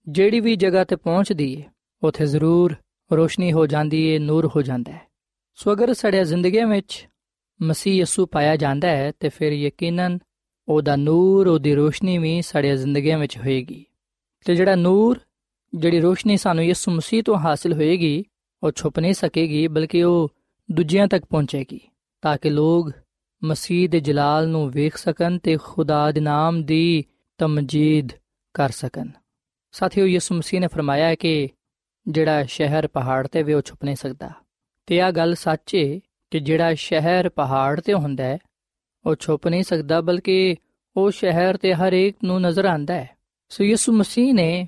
ਜਿਹੜੀ 0.08 0.40
ਵੀ 0.40 0.56
ਜਗ੍ਹਾ 0.56 0.84
ਤੇ 0.84 0.96
ਪਹੁੰਚਦੀ 0.96 1.62
ਹੈ 1.62 1.72
ਉਥੇ 2.04 2.26
ਜ਼ਰੂਰ 2.26 2.76
ਰੋਸ਼ਨੀ 3.14 3.52
ਹੋ 3.52 3.68
ਜਾਂਦੀ 3.68 4.14
ਹੈ 4.14 4.20
ਨੂਰ 4.20 4.50
ਹੋ 4.56 4.62
ਜਾਂਦਾ 4.62 4.92
ਹੈ 4.92 5.02
ਸੋ 5.56 5.74
ਅਗਰ 5.74 5.94
ਸਾਡੇ 5.94 6.26
ਜ਼ਿੰਦਗੀ 6.26 6.64
ਵਿੱਚ 6.64 7.08
ਮਸੀਹ 7.62 7.94
ਯਸੂ 7.94 8.26
ਪਾਇਆ 8.26 8.56
ਜਾਂਦਾ 8.56 8.88
ਹੈ, 8.88 9.12
ਤੇ 9.20 9.30
ਫਿਰ 9.30 9.52
ਯਕੀਨਨ 9.52 10.20
ਉਹਦਾ 10.68 10.96
ਨੂਰ, 10.96 11.48
ਉਹਦੀ 11.48 11.76
ਰੋਸ਼ਨੀ 11.76 12.18
ਵੀ 12.18 12.42
ਸਾਡੇ 12.42 12.78
ਜ਼ਿੰਦਗੀ 12.78 13.16
ਵਿੱਚ 13.16 13.38
ਹੋਏਗੀ। 13.38 13.86
ਤੇ 14.46 14.56
ਜਿਹੜਾ 14.56 14.76
ਨੂਰ, 14.76 15.20
ਜਿਹੜੀ 15.76 16.00
ਰੋਸ਼ਨੀ 16.00 16.38
ਸਾਨੂੰ 16.38 16.66
ਯਸੂ 16.66 16.92
ਮਸੀਹ 16.92 17.24
ਤੋਂ 17.24 17.36
ਹਾਸਲ 17.36 17.74
ਹੋਏਗੀ, 17.74 18.24
ਉਹ 18.64 18.72
ਛੁਪ 18.76 19.00
ਨਹੀਂ 19.00 19.14
ਸਕੇਗੀ, 19.14 19.68
ਬਲਕਿ 19.68 20.04
ਉਹ 20.04 20.30
ਦੂਜਿਆਂ 20.72 21.08
ਤੱਕ 21.08 21.26
ਪਹੁੰਚੇਗੀ, 21.26 21.80
ਤਾਂ 22.22 22.38
ਕਿ 22.42 22.50
ਲੋਕ 22.50 22.92
ਮਸੀਹ 23.44 23.90
ਦੇ 23.90 24.00
ਜਲਾਲ 24.00 24.48
ਨੂੰ 24.48 24.72
ਵੇਖ 24.72 24.98
ਸਕਣ 24.98 25.38
ਤੇ 25.38 25.58
ਖੁਦਾ 25.64 26.12
ਦੇ 26.12 26.22
ਨਾਮ 26.22 26.64
ਦੀ 26.64 27.06
ਤਮਜੀਦ 27.38 28.10
ਕਰ 28.54 28.70
ਸਕਣ। 28.70 29.08
ਸਾਥੀਓ, 29.72 30.06
ਯਿਸੂ 30.06 30.36
ਮਸੀਹ 30.36 30.62
ਨੇ 30.62 30.68
ਫਰਮਾਇਆ 30.68 31.06
ਹੈ 31.06 31.16
ਕਿ 31.16 31.50
ਜਿਹੜਾ 32.08 32.46
ਸ਼ਹਿਰ 32.46 32.88
ਪਹਾੜ 32.88 33.28
ਤੇ 33.28 33.44
ਵੀ, 33.44 33.54
ਉਹ 33.54 33.62
ਛੁਪ 33.62 33.84
ਨਹੀਂ 33.84 33.96
ਸਕਦਾ। 33.96 34.30
ਤੇ 34.86 34.98
ਇਹ 34.98 35.12
ਗੱਲ 35.12 35.36
ਸੱਚ 35.36 35.76
ਹੈ 35.76 36.00
ਕਿ 36.32 36.40
ਜਿਹੜਾ 36.40 36.74
ਸ਼ਹਿਰ 36.74 37.30
ਪਹਾੜ 37.30 37.82
ਤੇ 37.82 37.94
ਹੁੰਦਾ 37.94 38.24
ਹੈ, 38.24 38.38
ਉਹ 39.06 39.16
ਛੁਪ 39.20 39.48
ਨਹੀਂ 39.48 39.64
ਸਕਦਾ, 39.64 40.02
ਬਲਕਿ 40.02 40.56
ਉਹ 40.98 41.12
ਸ਼ਹਿਰ 41.12 41.58
ਤੇ 41.58 41.74
ਹਰ 41.74 41.94
ਇੱਕ 41.94 42.18
ਨੂੰ 42.24 42.42
ਨਜ਼ਰ 42.42 42.66
ਆਂਦਾ 42.66 42.94
ਹੈ। 42.94 43.10
ਸੋ 43.50 43.64
ਯਿਸੂ 43.64 43.92
ਮਸੀਹ 43.92 44.34
ਨੇ 44.34 44.68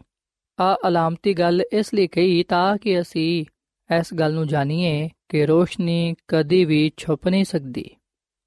ਆ 0.59 0.77
ਅਲਾਮਤੀ 0.87 1.33
ਗੱਲ 1.33 1.63
ਇਸ 1.73 1.93
ਲਈ 1.93 2.07
ਕਹੀ 2.07 2.43
ਤਾਂ 2.43 2.77
ਕਿ 2.77 3.01
ਅਸੀਂ 3.01 3.45
ਇਸ 3.99 4.13
ਗੱਲ 4.13 4.33
ਨੂੰ 4.33 4.47
ਜਾਣੀਏ 4.47 5.09
ਕਿ 5.29 5.45
ਰੋਸ਼ਨੀ 5.45 6.15
ਕਦੀ 6.27 6.65
ਵੀ 6.65 6.91
ਛੁਪ 6.97 7.27
ਨਹੀਂ 7.27 7.45
ਸਕਦੀ। 7.45 7.89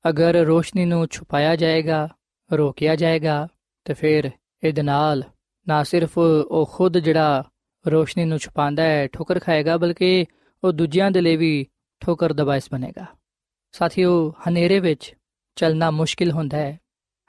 ਅਗਰ 0.09 0.45
ਰੋਸ਼ਨੀ 0.45 0.85
ਨੂੰ 0.85 1.07
ਛੁਪਾਇਆ 1.11 1.57
ਜਾਏਗਾ, 1.57 2.09
ਰੋਕਿਆ 2.53 2.97
ਜਾਏਗਾ, 2.97 3.49
ਤੇ 3.85 3.95
ਫਿਰ 3.95 4.31
ਇਹਦੇ 4.65 4.83
ਨਾਲ 4.83 5.25
ਨਾ 5.69 5.83
ਸਿਰਫ 5.83 6.19
ਉਹ 6.19 6.71
ਖੁਦ 6.75 6.99
ਜਿਹੜਾ 6.99 7.45
ਰੋਸ਼ਨੀ 7.87 8.25
ਨੂੰ 8.25 8.39
ਛੁਪਾਉਂਦਾ 8.39 8.83
ਹੈ, 8.83 9.07
ਠੋਕਰ 9.07 9.39
ਖਾਏਗਾ, 9.39 9.77
ਬਲਕਿ 9.77 10.25
ਉਹ 10.65 10.73
ਦੂਜਿਆਂ 10.73 11.11
ਦੇ 11.11 11.21
ਲਈ 11.21 11.37
ਵੀ 11.37 11.67
ਠੋਕਰ 12.01 12.33
ਦਾ 12.33 12.45
ਬਾਇਸ 12.45 12.69
ਬਣੇਗਾ। 12.73 13.07
ਸਾਥੀਓ, 13.73 14.35
ਹਨੇਰੇ 14.49 14.81
ਵਿੱਚ 14.81 15.15
ਚੱਲਣਾ 15.57 15.91
ਮੁਸ਼ਕਿਲ 15.91 16.31
ਹੁੰਦਾ 16.31 16.57
ਹੈ। 16.57 16.81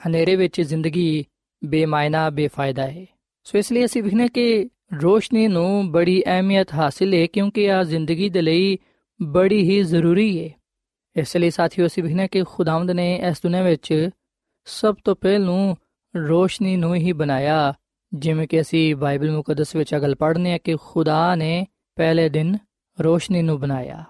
ਹਨੇਰੇ 0.07 0.35
ਵਿੱਚ 0.35 0.61
ਜ਼ਿੰਦਗੀ 0.61 1.25
ਬੇਮਾਇਨਾ, 1.63 2.29
ਬੇਫਾਇਦਾ 2.29 2.87
ਹੈ। 2.87 3.05
ਸੋ 3.43 3.57
ਇਸ 3.57 3.71
ਲਈ 3.71 3.85
ਅਸੀਂ 3.85 4.03
ਵਿਖਨੇ 4.03 4.27
ਕਿ 4.27 4.69
ਰੋਸ਼ਨੀ 5.01 5.47
ਨੂੰ 5.47 5.91
ਬੜੀ 5.91 6.23
ਅਹਿਮੀਅਤ 6.25 6.73
ਹਾਸਿਲ 6.73 7.13
ਹੈ, 7.13 7.25
ਕਿਉਂਕਿ 7.25 7.71
ਆ 7.71 7.83
ਜ਼ਿੰਦਗੀ 7.83 8.29
ਦੇ 8.29 8.41
ਲਈ 8.41 8.77
ਬੜੀ 9.21 9.69
ਹੀ 9.69 9.83
ਜ਼ਰੂਰੀ 9.83 10.43
ਹੈ। 10.43 10.49
ਇਸ 11.17 11.37
ਲਈ 11.37 11.49
ਸਾਥੀਓ, 11.49 11.85
ਅਸੀਂ 11.85 12.03
ਵਿਖਨੇ 12.03 12.27
ਕਿ 12.27 12.43
ਖੁਦਾਵੰਦ 12.43 12.91
ਨੇ 12.91 13.15
ਇਸ 13.15 13.37
ਦੁਨੀਆਂ 13.43 13.63
ਵਿੱਚ 13.63 14.09
ਸਭ 14.65 14.95
ਤੋਂ 15.03 15.15
ਪਹਿਲੂ 15.15 15.75
ਰੋਸ਼ਨੀ 16.15 16.77
ਨੂੰ 16.77 16.95
ਹੀ 16.95 17.11
ਬਣਾਇਆ। 17.11 17.73
ਜਿਵੇਂ 18.13 18.47
ਕਿ 18.47 18.61
ਅਸੀਂ 18.61 18.95
ਬਾਈਬਲ 18.95 19.31
ਮੁਕੱਦਸ 19.31 19.75
ਵਿੱਚ 19.75 19.95
ਅਗਲ 19.95 20.15
ਪੜ੍ਹਨੇ 20.15 20.53
ਆ 20.53 20.57
ਕਿ 20.57 20.75
ਖੁਦਾ 20.81 21.35
ਨੇ 21.35 21.67
ਪਹਿਲੇ 21.95 22.29
ਦਿਨ 22.29 22.57
ਰੋਸ਼ਨੀ 23.01 23.41
ਨੂੰ 23.41 23.59
ਬਣਾਇਆ। 23.59 24.03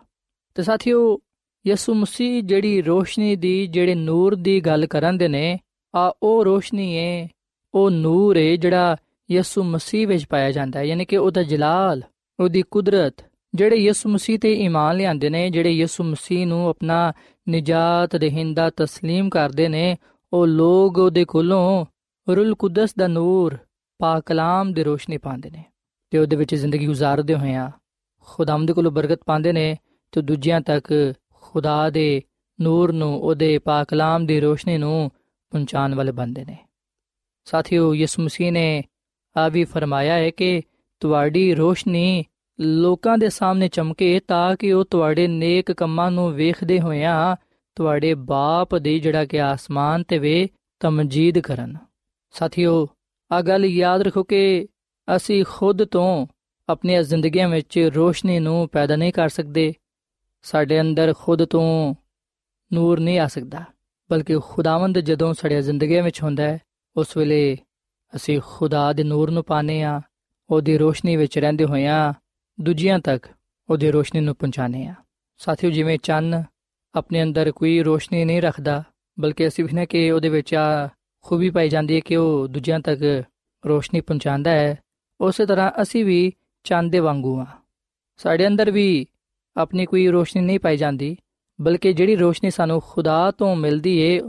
ਤੇ 0.55 0.63
ਸਾਥੀਓ, 0.63 1.19
ਯਿਸੂ 1.67 1.93
ਮਸੀਹ 1.93 2.43
ਜਿਹੜੀ 2.43 2.81
ਰੋਸ਼ਨੀ 2.81 3.35
ਦੀ, 3.35 3.67
ਜਿਹੜੇ 3.67 3.95
ਨੂਰ 3.95 4.35
ਦੀ 4.35 4.61
ਗੱਲ 4.61 4.85
ਕਰਨ 4.85 5.17
ਦੇ 5.17 5.27
ਨੇ, 5.27 5.59
ਆ 5.95 6.17
ਉਹ 6.23 6.45
ਰੋਸ਼ਨੀ 6.45 6.97
ਹੈ 6.97 7.27
ਉਹ 7.73 7.91
ਨੂਰ 7.91 8.37
ਹੈ 8.37 8.55
ਜਿਹੜਾ 8.55 8.97
ਯਿਸੂ 9.31 9.63
ਮਸੀਹ 9.63 10.07
ਵਿੱਚ 10.07 10.25
ਪਾਇਆ 10.25 10.51
ਜਾਂਦਾ 10.51 10.79
ਹੈ। 10.79 10.83
ਯਾਨੀ 10.83 11.05
ਕਿ 11.05 11.17
ਉਹਦਾ 11.17 11.43
ਜਲਾਲ, 11.43 12.03
ਉਹਦੀ 12.39 12.61
ਕੁਦਰਤ 12.61 13.26
ਜਿਹੜੇ 13.57 13.75
ਯਿਸੂ 13.75 14.09
ਮਸੀਹ 14.09 14.39
ਤੇ 14.39 14.53
ਈਮਾਨ 14.53 14.95
ਲਿਆਉਂਦੇ 14.95 15.29
ਨੇ, 15.29 15.49
ਜਿਹੜੇ 15.49 15.71
ਯਿਸੂ 15.71 16.03
ਮਸੀਹ 16.03 16.47
ਨੂੰ 16.47 16.69
ਆਪਣਾ 16.69 17.13
ਨਜਾਤ 17.49 18.15
ਰਹਿੰਦਾ 18.15 18.67
تسلیم 18.67 19.29
ਕਰਦੇ 19.29 19.67
ਨੇ, 19.67 19.97
ਉਹ 20.33 20.47
ਲੋਗ 20.47 20.97
ਉਹਦੇ 20.97 21.25
ਕੋਲੋਂ 21.25 21.85
ਰੂਲ 22.29 22.55
ਕੁਦਸ 22.55 22.95
ਦਾ 22.95 23.07
ਨੂਰ 23.07 23.53
پاک 24.03 24.23
ਕਲਾਮ 24.25 24.73
ਦੀ 24.73 24.83
ਰੋਸ਼ਨੀ 24.83 25.17
ਪਾਉਂਦੇ 25.17 25.49
ਨੇ 25.49 25.63
ਤੇ 26.09 26.17
ਉਹਦੇ 26.17 26.35
ਵਿੱਚ 26.35 26.55
ਜ਼ਿੰਦਗੀ 26.55 26.87
گزارਦੇ 26.87 27.35
ਹੋਏ 27.35 27.53
ਆ। 27.53 27.71
ਖੁਦਾਮਦ 28.21 28.71
ਕੋਲੋਂ 28.71 28.91
ਬਰਕਤ 28.91 29.19
ਪਾਉਂਦੇ 29.25 29.51
ਨੇ 29.51 29.77
ਤੇ 30.11 30.21
ਦੂਜਿਆਂ 30.21 30.61
ਤੱਕ 30.61 31.13
ਖੁਦਾ 31.33 31.89
ਦੇ 31.89 32.21
ਨੂਰ 32.61 32.91
ਨੂੰ, 32.91 33.21
ਉਹਦੇ 33.21 33.57
پاک 33.57 33.85
ਕਲਾਮ 33.87 34.25
ਦੀ 34.25 34.39
ਰੋਸ਼ਨੀ 34.39 34.77
ਨੂੰ 34.77 35.11
ਪਹੁੰਚਾਉਣ 35.49 35.95
ਵਾਲੇ 35.95 36.11
ਬੰਦੇ 36.11 36.45
ਨੇ। 36.45 36.57
ਸਾਥੀਓ, 37.45 37.93
ਯਿਸੂ 37.93 38.23
ਮਸੀਹ 38.23 38.51
ਨੇ 38.51 38.83
ਆ 39.37 39.49
ਵੀ 39.49 39.63
ਫਰਮਾਇਆ 39.63 40.13
ਹੈ 40.13 40.29
ਕਿ 40.29 40.61
ਤੁਹਾਡੀ 40.99 41.55
ਰੋਸ਼ਨੀ 41.55 42.23
ਲੋਕਾਂ 42.59 43.17
ਦੇ 43.17 43.29
ਸਾਹਮਣੇ 43.29 43.67
ਚਮਕੇ 43.67 44.19
ਤਾਂ 44.19 44.55
ਕਿ 44.55 44.71
ਉਹ 44.73 44.85
ਤੁਹਾਡੇ 44.85 45.27
ਨੇਕ 45.27 45.71
ਕੰਮਾਂ 45.71 46.11
ਨੂੰ 46.11 46.31
ਵੇਖਦੇ 46.33 46.79
ਹੋਇਆਂ 46.79 47.35
ਤੁਹਾਡੇ 47.77 48.13
ਬਾਪ 48.13 48.75
ਦੇ 48.75 48.97
ਜਿਹੜਾ 48.99 49.25
ਕਿ 49.25 49.41
ਆਸਮਾਨ 49.41 50.03
ਤੇ 50.03 50.17
ਵੇ 50.17 50.47
ਤਮਜੀਦ 50.79 51.39
ਕਰਨ। 51.39 51.77
ਸਾਥੀਓ 52.33 52.87
ਆ 53.31 53.41
ਗੱਲ 53.41 53.65
ਯਾਦ 53.65 54.01
ਰੱਖੋ 54.01 54.23
ਕਿ 54.23 54.67
ਅਸੀਂ 55.15 55.43
ਖੁਦ 55.49 55.83
ਤੋਂ 55.83 56.27
ਆਪਣੀਆਂ 56.69 57.03
ਜ਼ਿੰਦਗੀਆਂ 57.03 57.49
ਵਿੱਚ 57.49 57.79
ਰੋਸ਼ਨੀ 57.95 58.39
ਨੂੰ 58.39 58.67
ਪੈਦਾ 58.69 58.95
ਨਹੀਂ 58.95 59.13
ਕਰ 59.13 59.29
ਸਕਦੇ। 59.29 59.73
ਸਾਡੇ 60.41 60.81
ਅੰਦਰ 60.81 61.13
ਖੁਦ 61.19 61.45
ਤੋਂ 61.45 61.95
ਨੂਰ 62.73 62.99
ਨਹੀਂ 62.99 63.19
ਆ 63.19 63.27
ਸਕਦਾ, 63.27 63.63
ਬਲਕਿ 64.09 64.37
ਖੁਦਾਵੰਦ 64.39 64.99
ਜਦੋਂ 64.99 65.33
ਸਾਡੇ 65.33 65.61
ਜ਼ਿੰਦਗੀਆਂ 65.61 66.03
ਵਿੱਚ 66.03 66.23
ਹੁੰਦਾ 66.23 66.43
ਹੈ, 66.43 66.59
ਉਸ 66.95 67.17
ਵੇਲੇ 67.17 67.57
ਅਸੀਂ 68.15 68.39
ਖੁਦਾ 68.45 68.93
ਦੇ 68.93 69.03
ਨੂਰ 69.03 69.31
ਨੂੰ 69.31 69.43
ਪਾਣੇ 69.43 69.81
ਆ 69.83 70.01
ਉਹਦੀ 70.49 70.77
ਰੋਸ਼ਨੀ 70.77 71.15
ਵਿੱਚ 71.15 71.37
ਰਹਿੰਦੇ 71.39 71.65
ਹੋਇਆਂ 71.65 72.13
ਦੂਜਿਆਂ 72.59 72.99
ਤੱਕ 72.99 73.27
ਉਹਦੀ 73.69 73.91
ਰੋਸ਼ਨੀ 73.91 74.21
ਨੂੰ 74.21 74.35
ਪਹੁੰਚਾਣੇ 74.35 74.85
ਆ 74.87 74.93
ਸਾਥੀਓ, 75.37 75.69
ਜਿਵੇਂ 75.69 75.97
ਚੰਨ 76.03 76.43
ਆਪਣੇ 76.95 77.23
ਅੰਦਰ 77.23 77.51
ਕੋਈ 77.51 77.81
ਰੋਸ਼ਨੀ 77.83 78.25
ਨਹੀਂ 78.25 78.41
ਰੱਖਦਾ, 78.41 78.83
ਬਲਕਿ 79.19 79.47
ਅਸੀਂ 79.47 79.63
ਵੀ 79.63 79.85
ਕਿ 79.85 80.11
ਉਹਦੇ 80.11 80.29
ਵਿੱਚ 80.29 80.53
ਆ 80.55 80.89
ਖੂਬੀ 81.25 81.49
ਪਾਈ 81.49 81.69
ਜਾਂਦੀ 81.69 81.95
ਹੈ 81.95 81.99
ਕਿ 81.99 82.15
ਉਹ 82.15 82.47
ਦੂਜਿਆਂ 82.47 82.79
ਤੱਕ 82.79 83.23
ਰੋਸ਼ਨੀ 83.65 84.01
ਪਹੁੰਚਾਉਂਦਾ 84.01 84.51
ਹੈ। 84.51 84.77
ਉਸੇ 85.21 85.45
ਤਰ੍ਹਾਂ 85.45 85.71
ਅਸੀਂ 85.81 86.05
ਵੀ 86.05 86.31
ਚੰਦ 86.65 86.95
ਵਾਂਗੂ 86.95 87.39
ਆ 87.39 87.45
ਸਾਡੇ 88.17 88.47
ਅੰਦਰ 88.47 88.71
ਵੀ 88.71 89.05
ਆਪਣੀ 89.57 89.85
ਕੋਈ 89.85 90.07
ਰੋਸ਼ਨੀ 90.07 90.41
ਨਹੀਂ 90.41 90.59
ਪਾਈ 90.59 90.77
ਜਾਂਦੀ, 90.77 91.17
ਬਲਕਿ 91.61 91.93
ਜਿਹੜੀ 91.93 92.15
ਰੋਸ਼ਨੀ 92.15 92.51
ਸਾਨੂੰ 92.51 92.81
ਖੁਦਾ 92.85 93.31
ਤੋਂ 93.31 93.55
ਮਿਲਦੀ 93.55 93.97
ਏ, 93.97 94.19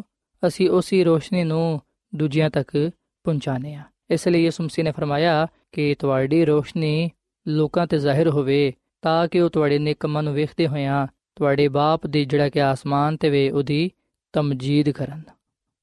ਅਸੀਂ 0.46 0.70
ਉਸੇ 0.70 1.04
ਰੋਸ਼ਨੀ 1.04 1.44
ਨੂੰ 1.44 1.80
ਦੂਜਿਆਂ 2.14 2.50
ਤੱਕ 2.50 2.90
ਪਹੁੰਚਾਣੇ 3.24 3.74
ਆ 3.74 3.82
ਇਸ 4.10 4.28
ਲਈ 4.28 4.42
ਯਿਸੂ 4.44 4.64
ਮਸੀਹ 4.64 4.84
ਨੇ 4.84 4.92
ਫਰਮਾਇਆ 4.92 5.46
ਕਿ 5.72 5.94
ਤੁਹਾਡੀ 5.94 6.44
ਰੋਸ਼ਨੀ 6.44 7.10
ਲੋਕਾਂ 7.46 7.86
ਤੇ 7.86 7.98
ਜ਼ਾਹਿਰ 7.98 8.28
ਹੋਵੇ, 8.28 8.72
ਤਾਂ 9.02 9.28
ਕਿ 9.28 9.40
ਉਹ 9.40 9.50
ਤੁਹਾਡੇ 9.50 9.78
ਨਿਕਮਾਂ 9.78 10.22
ਨੂੰ 10.22 10.34
ਵੇਖਦੇ 10.34 10.68
ਹੋਇਆਂ 10.68 11.06
ਤੁਹਾਡੇ 11.36 11.68
ਬਾਪ 11.68 12.06
ਦੀ 12.06 12.24
ਜਿਹੜਾ 12.24 12.48
ਕਿ 12.48 12.62
ਆਸਮਾਨ 12.62 13.16
ਤੇ 13.16 13.30
ਵੇ 13.30 13.50
ਉਹਦੀ 13.50 13.90
ਤਮਜੀਦ 14.32 14.90
ਕਰਨ। 14.90 15.22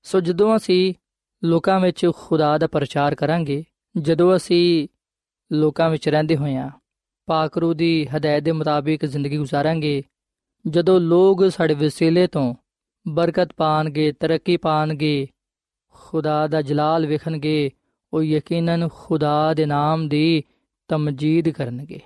ਸੋ 0.03 0.19
ਜਦੋਂ 0.19 0.57
ਅਸੀਂ 0.57 0.93
ਲੋਕਾਂ 1.43 1.79
ਵਿੱਚ 1.79 2.11
ਖੁਦਾ 2.15 2.57
ਦਾ 2.57 2.67
ਪ੍ਰਚਾਰ 2.67 3.15
ਕਰਾਂਗੇ, 3.15 3.63
ਜਦੋਂ 3.97 4.35
ਅਸੀਂ 4.35 4.87
ਲੋਕਾਂ 5.51 5.89
ਵਿੱਚ 5.89 6.09
ਰਹਿੰਦੇ 6.09 6.37
ਹੋਇਆਂ 6.37 6.69
ਪਾਕ 7.25 7.57
ਰੂ 7.57 7.73
ਦੀ 7.73 8.07
ਹਦਾਇਤ 8.17 8.43
ਦੇ 8.43 8.51
ਮੁਤਾਬਿਕ 8.51 9.05
ਜ਼ਿੰਦਗੀ 9.05 9.37
گزارਾਂਗੇ 9.37 10.03
ਜਦੋਂ 10.67 10.99
ਲੋਕ 10.99 11.51
ਸਾਡੇ 11.51 11.73
ਵਸੀਲੇ 11.73 12.27
ਤੋਂ 12.27 12.55
ਬਰਕਤ 13.07 13.49
ਪਾਣਗੇ, 13.57 14.11
ਤਰੱਕੀ 14.11 14.57
ਪਾਣਗੇ, 14.57 15.27
ਖੁਦਾ 15.93 16.47
ਦਾ 16.47 16.61
ਜਲਾਲ 16.61 17.07
ਵੇਖਣਗੇ, 17.07 17.71
ਉਹ 18.13 18.23
ਯਕੀਨਨ 18.23 18.89
ਖੁਦਾ 18.93 19.53
ਦੇ 19.53 19.65
ਨਾਮ 19.65 20.09
ਦੀ 20.09 20.43
ਤਮਜੀਦ 20.87 21.49
ਕਰਨਗੇ। 21.49 21.99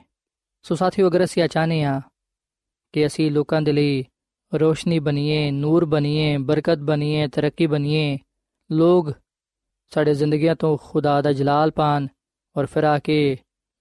ਸੋ 0.62 0.76
ਸਾਥੀਓ, 0.76 1.08
ਅਗਰ 1.08 1.24
ਅਸੀਂ 1.24 1.48
ਚਾਹਨੇ 1.48 1.84
ਆ 1.84 2.02
ਕਿ 2.94 3.06
ਅਸੀਂ 3.06 3.32
ਲੋਕਾਂ 3.32 3.62
ਦੇ 3.62 3.72
ਲਈ 3.72 4.06
ਰੋਸ਼ਨੀ 4.54 5.00
ਬਣੀਏ, 5.00 5.52
ਨੂਰ 5.52 5.86
ਬਣੀਏ, 5.86 6.38
ਬਰਕਤ 6.38 6.78
ਬਣੀਏ, 6.78 7.28
ਤਰੱਕੀ 7.28 7.68
ਬਣੀਏ 7.68 8.18
ਲੋਗ 8.72 9.12
ਸਾਡੇ 9.90 10.14
ਜ਼ਿੰਦਗੀਆਂ 10.14 10.56
ਤੋਂ 10.56 10.78
ਖੁਦਾ 10.82 11.22
ਦਾ 11.22 11.34
ਜਲਾਲ 11.34 11.72
ਪਾਣ 11.72 12.08
ਔਰ 12.58 12.66
ਫਿਰ 12.66 12.84
ਆ 12.84 13.00
ਕੇ 13.00 13.38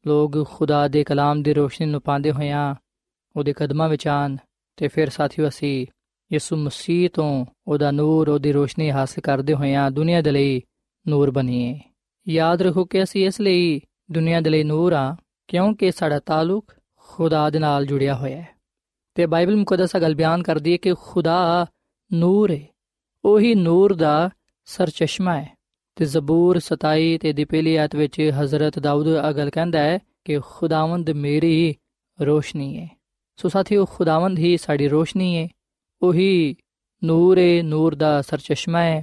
ਲੋਗ 0.07 0.47
ਖੁਦਾ 0.47 0.89
ਦੇ 0.89 1.05
ਕਲਾਮ 1.05 1.43
ਦੀ 1.43 1.55
ਰੋਸ਼ਨੀ 1.55 1.87
ਨੂੰ 1.87 2.01
ਪਾਉਂਦੇ 2.01 2.33
ਹੋਇਆਂ 2.33 2.75
ਉਹਦੇ 3.37 3.53
ਕਦਮਾਂ 3.53 3.89
ਵਿੱਚ 3.89 4.07
ਆਣ 4.09 4.37
ਤੇ 4.77 4.89
ਫਿਰ 4.89 5.09
ਸਾਥੀਓ 5.09 5.49
ਅਸੀਂ 5.49 5.87
ਯਿਸੂ 6.33 6.57
ਮਸੀਹ 6.57 7.11
ਤੋਂ 7.11 7.47
ਉਹਦਾ 7.67 7.91
ਨੂਰ, 7.91 8.29
ਉਹਦੀ 8.29 8.53
ਰੋਸ਼ਨੀ 8.53 8.91
ਹਾਸਲ 8.91 9.21
ਕਰਦੇ 9.21 9.55
ਹੋਇਆਂ 9.55 9.91
ਦੁਨੀਆ 9.91 10.21
ਦੇ 10.21 10.31
ਲਈ 10.31 10.63
ਨੂਰ 11.09 11.31
ਬਣੀਏ। 11.31 11.81
ਯਾਦ 12.29 12.63
ਰੱਖੋ 12.63 12.85
ਕਿ 12.85 13.03
ਅਸੀਂ 13.03 13.27
ਇਸ 13.27 13.41
ਲਈ 13.41 13.81
ਦੁਨੀਆ 14.11 14.41
ਦੇ 14.41 14.51
ਲਈ 14.51 14.65
ਨੂਰ 14.65 14.93
ਆ, 14.93 15.17
ਕਿਉਂਕਿ 15.49 15.93
ਸਾਡਾ 15.93 16.19
ਤਾਲੁਕ 16.19 16.75
ਖੁਦਾ 16.97 17.51
ਦੇ 17.51 17.59
ਨਾਲ 17.59 17.87
ਜੁੜਿਆ 17.87 18.15
ਹੋਇਆ 18.15 18.37
ਹੈ। 18.37 18.49
ਤੇ 19.15 19.27
ਬਾਈਬਲ 19.27 19.57
ਮੁਕੱਦਸ 19.57 19.97
ਗੱਲ 19.97 20.15
ਬਿਆਨ 20.15 20.43
ਕਰਦੀ 20.43 20.73
ਹੈ 20.73 20.77
ਕਿ 20.77 20.95
ਖੁਦਾ 20.95 21.67
ਨੂਰ 22.13 22.51
ਹੈ 22.51 22.67
ਉਹੀ 23.25 23.55
ਨੂਰ 23.55 23.95
ਦਾ 23.95 24.31
ਸਰਚਸ਼ਮਾ 24.65 25.41
ਹੈ। 25.41 25.59
ਤੇ 25.97 26.05
ਜ਼ਬੂਰ 26.05 26.61
27 26.61 27.19
ਤੇ 27.19 27.33
ਦੀ 27.33 27.45
ਪਹਿਲੀ 27.45 27.77
ਆਇਤ 27.77 27.97
ਵਿੱਚ 27.97 28.33
ਹਜ਼ਰਤ 28.43 28.79
ਦਾਊਦ 28.79 29.07
ਅਗਲ 29.29 29.51
ਕਹਿੰਦਾ 29.51 29.79
ਹੈ 29.79 29.99
ਕਿ 30.25 30.39
ਖੁਦਾਵੰਦ 30.39 31.11
ਮੇਰੀ 31.11 31.75
ਰੋਸ਼ਨੀ 32.21 32.79
ਹੈ 32.79 32.89
ਸੋ 33.37 33.49
ਸਾਥੀਓ, 33.49 33.85
ਖੁਦਾਵੰਦ 33.85 34.39
ਹੀ 34.39 34.57
ਸਾਡੀ 34.57 34.89
ਰੋਸ਼ਨੀ 34.89 35.37
ਹੈ 35.37 35.49
ਉਹੀ 36.03 36.57
ਨੂਰ 37.05 37.39
ਹੈ 37.39 37.63
ਨੂਰ 37.63 37.95
ਦਾ 37.95 38.23
ਸਰਚਸ਼ਮਾ 38.23 38.81
ਹੈ। 38.81 39.03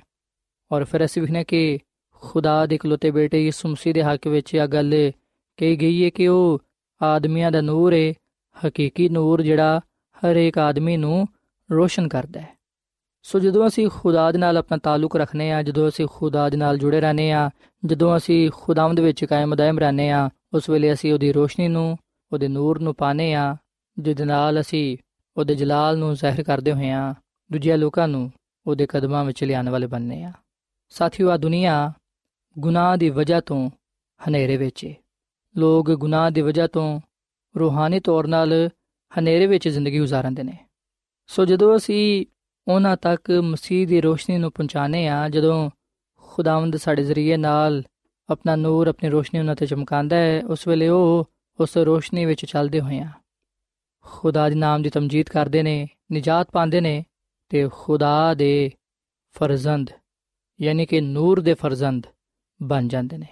ਔਰ 0.71 0.83
ਫਿਰ 0.83 1.05
ਅਸੀਂ 1.05 1.21
ਵਿਖਨੇ 1.21 1.43
ਕਿ 1.43 1.79
ਖੁਦਾ 2.25 2.65
ਦੇ 2.65 2.75
ਇਕਲੋਤੇ 2.75 3.11
ਬੇਟੇ 3.11 3.45
ਯਿਸੂ 3.45 3.69
ਮਸੀਹ 3.69 3.93
ਦੇ 3.93 4.03
ਹੱਕ 4.03 4.27
ਵਿੱਚ 4.27 4.53
ਇਹ 4.53 4.67
ਗੱਲ 4.67 5.11
ਕਹੀ 5.57 5.75
ਗਈ 5.75 6.05
ਹੈ 6.05 6.09
ਕਿ 6.09 6.27
ਉਹ 6.27 6.61
ਆਦਮੀਆਂ 7.01 7.51
ਦਾ 7.51 7.61
ਨੂਰ 7.61 7.93
ਹੈ 7.93 8.13
ਹਕੀਕੀ 8.67 9.09
ਨੂਰ 9.09 9.41
ਜਿਹੜਾ 9.41 9.81
ਹਰ 10.17 10.35
ਇੱਕ 10.35 10.57
ਆਦਮੀ 10.57 10.97
ਨੂੰ 10.97 11.27
ਰੋਸ਼ਨ 11.71 12.07
ਕਰਦਾ 12.07 12.41
ਹੈ। 12.41 12.55
ਸੋ 13.23 13.39
ਜਦੋਂ 13.39 13.67
ਅਸੀਂ 13.67 13.89
ਖੁਦਾ 13.89 14.31
ਦੇ 14.31 14.37
ਨਾਲ 14.37 14.57
ਆਪਣਾ 14.57 14.77
ਤਾਲੁਕ 14.77 15.15
ਰੱਖਨੇ 15.15 15.51
ਆ 15.51 15.63
ਜਦੋਂ 15.63 15.89
ਅਸੀਂ 15.89 16.07
ਖੁਦਾ 16.11 16.49
ਦੇ 16.49 16.57
ਨਾਲ 16.57 16.77
ਜੁੜੇ 16.77 17.01
ਰਹਨੇ 17.01 17.31
ਆ 17.31 17.49
ਜਦੋਂ 17.85 18.17
ਅਸੀਂ 18.17 18.51
ਖੁਦਾਵੰਦ 18.53 18.99
ਵਿੱਚ 18.99 19.25
ਕਾਇਮ 19.25 19.55
ਦائم 19.55 19.79
ਰਹਨੇ 19.79 20.09
ਆ 20.11 20.29
ਉਸ 20.53 20.69
ਵੇਲੇ 20.69 20.93
ਅਸੀਂ 20.93 21.13
ਉਹਦੀ 21.13 21.31
ਰੋਸ਼ਨੀ 21.31 21.67
ਨੂੰ, 21.67 21.97
ਉਹਦੇ 22.33 22.47
ਨੂਰ 22.47 22.79
ਨੂੰ 22.79 22.95
ਪਾਣੇ 22.95 23.33
ਆ 23.33 23.57
ਜਿਸ 23.99 24.21
ਨਾਲ 24.21 24.61
ਅਸੀਂ 24.61 24.97
ਉਹਦੇ 25.37 25.55
ਜਲਾਲ 25.55 25.97
ਨੂੰ 25.97 26.15
ਜ਼ਾਹਿਰ 26.15 26.43
ਕਰਦੇ 26.43 26.73
ਹੋਏ 26.73 26.89
ਆ 26.89 27.13
ਦੂਜਿਆਂ 27.51 27.77
ਲੋਕਾਂ 27.77 28.07
ਨੂੰ 28.07 28.31
ਉਹਦੇ 28.67 28.85
ਕਦਮਾਂ 28.85 29.25
ਵਿੱਚ 29.25 29.43
ਲਿਆਉਣ 29.43 29.69
ਵਾਲੇ 29.69 29.87
ਬਣਨੇ 29.87 30.23
ਆ 30.23 30.31
ਸਾਥੀਓ 30.89 31.29
ਆ 31.29 31.37
ਦੁਨੀਆ 31.37 31.93
ਗੁਨਾਹ 32.59 32.97
ਦੀ 32.97 33.09
ਵਜ੍ਹਾ 33.09 33.41
ਤੋਂ 33.41 33.69
ਹਨੇਰੇ 34.27 34.57
ਵਿੱਚ। 34.57 34.93
ਲੋਕ 35.57 35.91
ਗੁਨਾਹ 35.91 36.31
ਦੀ 36.31 36.41
ਵਜ੍ਹਾ 36.41 36.67
ਤੋਂ 36.67 37.01
ਰੂਹਾਨੀ 37.59 37.99
ਤੌਰ 37.99 38.27
ਨਾਲ 38.27 38.69
ਹਨੇਰੇ 39.19 39.47
ਵਿੱਚ 39.47 39.69
ਜ਼ਿੰਦਗੀ 39.69 40.01
گزارਦੇ 40.01 40.43
ਨੇ। 40.43 40.57
ਸੋ 41.27 41.45
ਜਦੋਂ 41.45 41.77
ਅਸੀਂ 41.77 42.25
ਉਹਨਾਂ 42.67 42.97
ਤੱਕ 42.97 43.31
ਮਸੀਹ 43.31 43.87
ਦੀ 43.87 44.01
ਰੋਸ਼ਨੀ 44.01 44.37
ਨੂੰ 44.37 44.51
ਪਹੁੰਚਾਣੇ 44.51 45.07
ਆ 45.07 45.29
ਜਦੋਂ 45.29 45.69
ਖੁਦਾਵੰਦ 46.15 46.77
ਸਾਡੇ 46.77 47.03
ਜ਼ਰੀਏ 47.03 47.37
ਨਾਲ 47.37 47.83
ਆਪਣਾ 48.29 48.55
ਨੂਰ, 48.55 48.87
ਆਪਣੀ 48.87 49.09
ਰੋਸ਼ਨੀ 49.09 49.39
ਉਹਨਾਂ 49.39 49.55
ਤੇ 49.55 49.65
ਚਮਕਾਉਂਦਾ 49.65 50.15
ਹੈ, 50.15 50.41
ਉਸ 50.45 50.67
ਵੇਲੇ 50.67 50.87
ਉਹ 50.87 51.29
ਉਸ 51.59 51.77
ਰੋਸ਼ਨੀ 51.77 52.25
ਵਿੱਚ 52.25 52.45
ਚੱਲਦੇ 52.45 52.81
ਹੋਏ 52.81 52.99
ਆ। 52.99 53.09
ਖੁਦਾ 54.01 54.49
ਦੇ 54.49 54.55
ਨਾਮ 54.55 54.81
ਦੀ 54.81 54.89
ਤਮਜੀਦ 54.89 55.29
ਕਰਦੇ 55.29 55.63
ਨੇ, 55.63 55.87
ਨਜਾਤ 56.13 56.51
ਪਾਉਂਦੇ 56.51 56.81
ਨੇ 56.81 57.05
ਤੇ 57.49 57.69
ਖੁਦਾ 57.73 58.33
ਦੇ 58.33 58.71
ਫਰਜ਼ੰਦ, 59.31 59.89
ਯਾਨੀ 60.61 60.85
ਕਿ 60.85 61.01
ਨੂਰ 61.01 61.41
ਦੇ 61.41 61.53
ਫਰਜ਼ੰਦ 61.53 62.07
ਬਣ 62.63 62.87
ਜਾਂਦੇ 62.87 63.17
ਨੇ। 63.17 63.27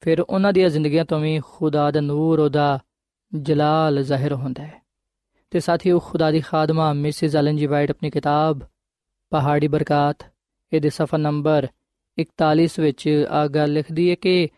ਫਿਰ 0.00 0.20
ਉਹਨਾਂ 0.20 0.52
ਦੀਆਂ 0.52 0.68
ਜ਼ਿੰਦਗੀਆਂ 0.68 1.04
ਤੋਂ 1.04 1.20
ਵੀ 1.20 1.40
ਖੁਦਾ 1.44 1.90
ਦਾ 1.90 2.00
ਨੂਰ, 2.00 2.38
ਉਹਦਾ 2.38 2.78
ਜਲਾਲ 3.40 4.02
ਜ਼ਾਹਿਰ 4.02 4.32
ਹੁੰਦਾ 4.32 4.62
ਹੈ। 4.62 4.82
ਤੇ 5.50 5.60
ਸਾਥੀਓ, 5.60 5.98
ਖੁਦਾ 5.98 6.30
ਦੀ 6.30 6.40
ਖਾਦਮਾ 6.40 6.92
ਮਿਸਿਸ 6.92 7.36
ਐਲਨ 7.36 7.56
ਜੀ 7.56 7.66
ਵਾਈਟ 7.66 7.90
ਆਪਣੀ 7.90 8.10
ਕਿਤਾਬ 8.10 8.60
ਪਹਾੜੀ 9.30 9.68
ਬਰਕਾਤ, 9.68 10.16
ਇਹਦੇ 10.72 10.90
ਸਫਾ 10.90 11.16
ਨੰਬਰ 11.16 11.68
41 12.18 12.78
ਵਿੱਚ 12.78 13.26
ਆ 13.30 13.46
ਗੱਲ 13.46 13.72
ਲਿਖਦੀ 13.72 14.10
ਹੈ 14.10 14.14
ਕਿ 14.14 14.48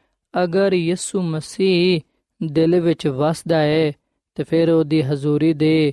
ਅਗਰ 0.45 0.73
ਯਿਸੂ 0.73 1.23
ਮਸੀਹ 1.23 2.01
ਦਿਲ 2.47 2.81
ਵਿੱਚ 2.81 3.07
ਵਸਦਾ 3.07 3.59
ਹੈ, 3.59 3.93
ਤੇ 4.35 4.45
ਫਿਰ 4.45 4.71
ਉਹਦੀ 4.71 5.03
ਹਜ਼ੂਰੀ 5.03 5.53
ਦੇ 5.53 5.93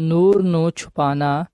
ਨੂਰ 0.00 0.42
ਨੂੰ 0.42 0.72
ਛੁਪਾਣਾ 0.76 1.44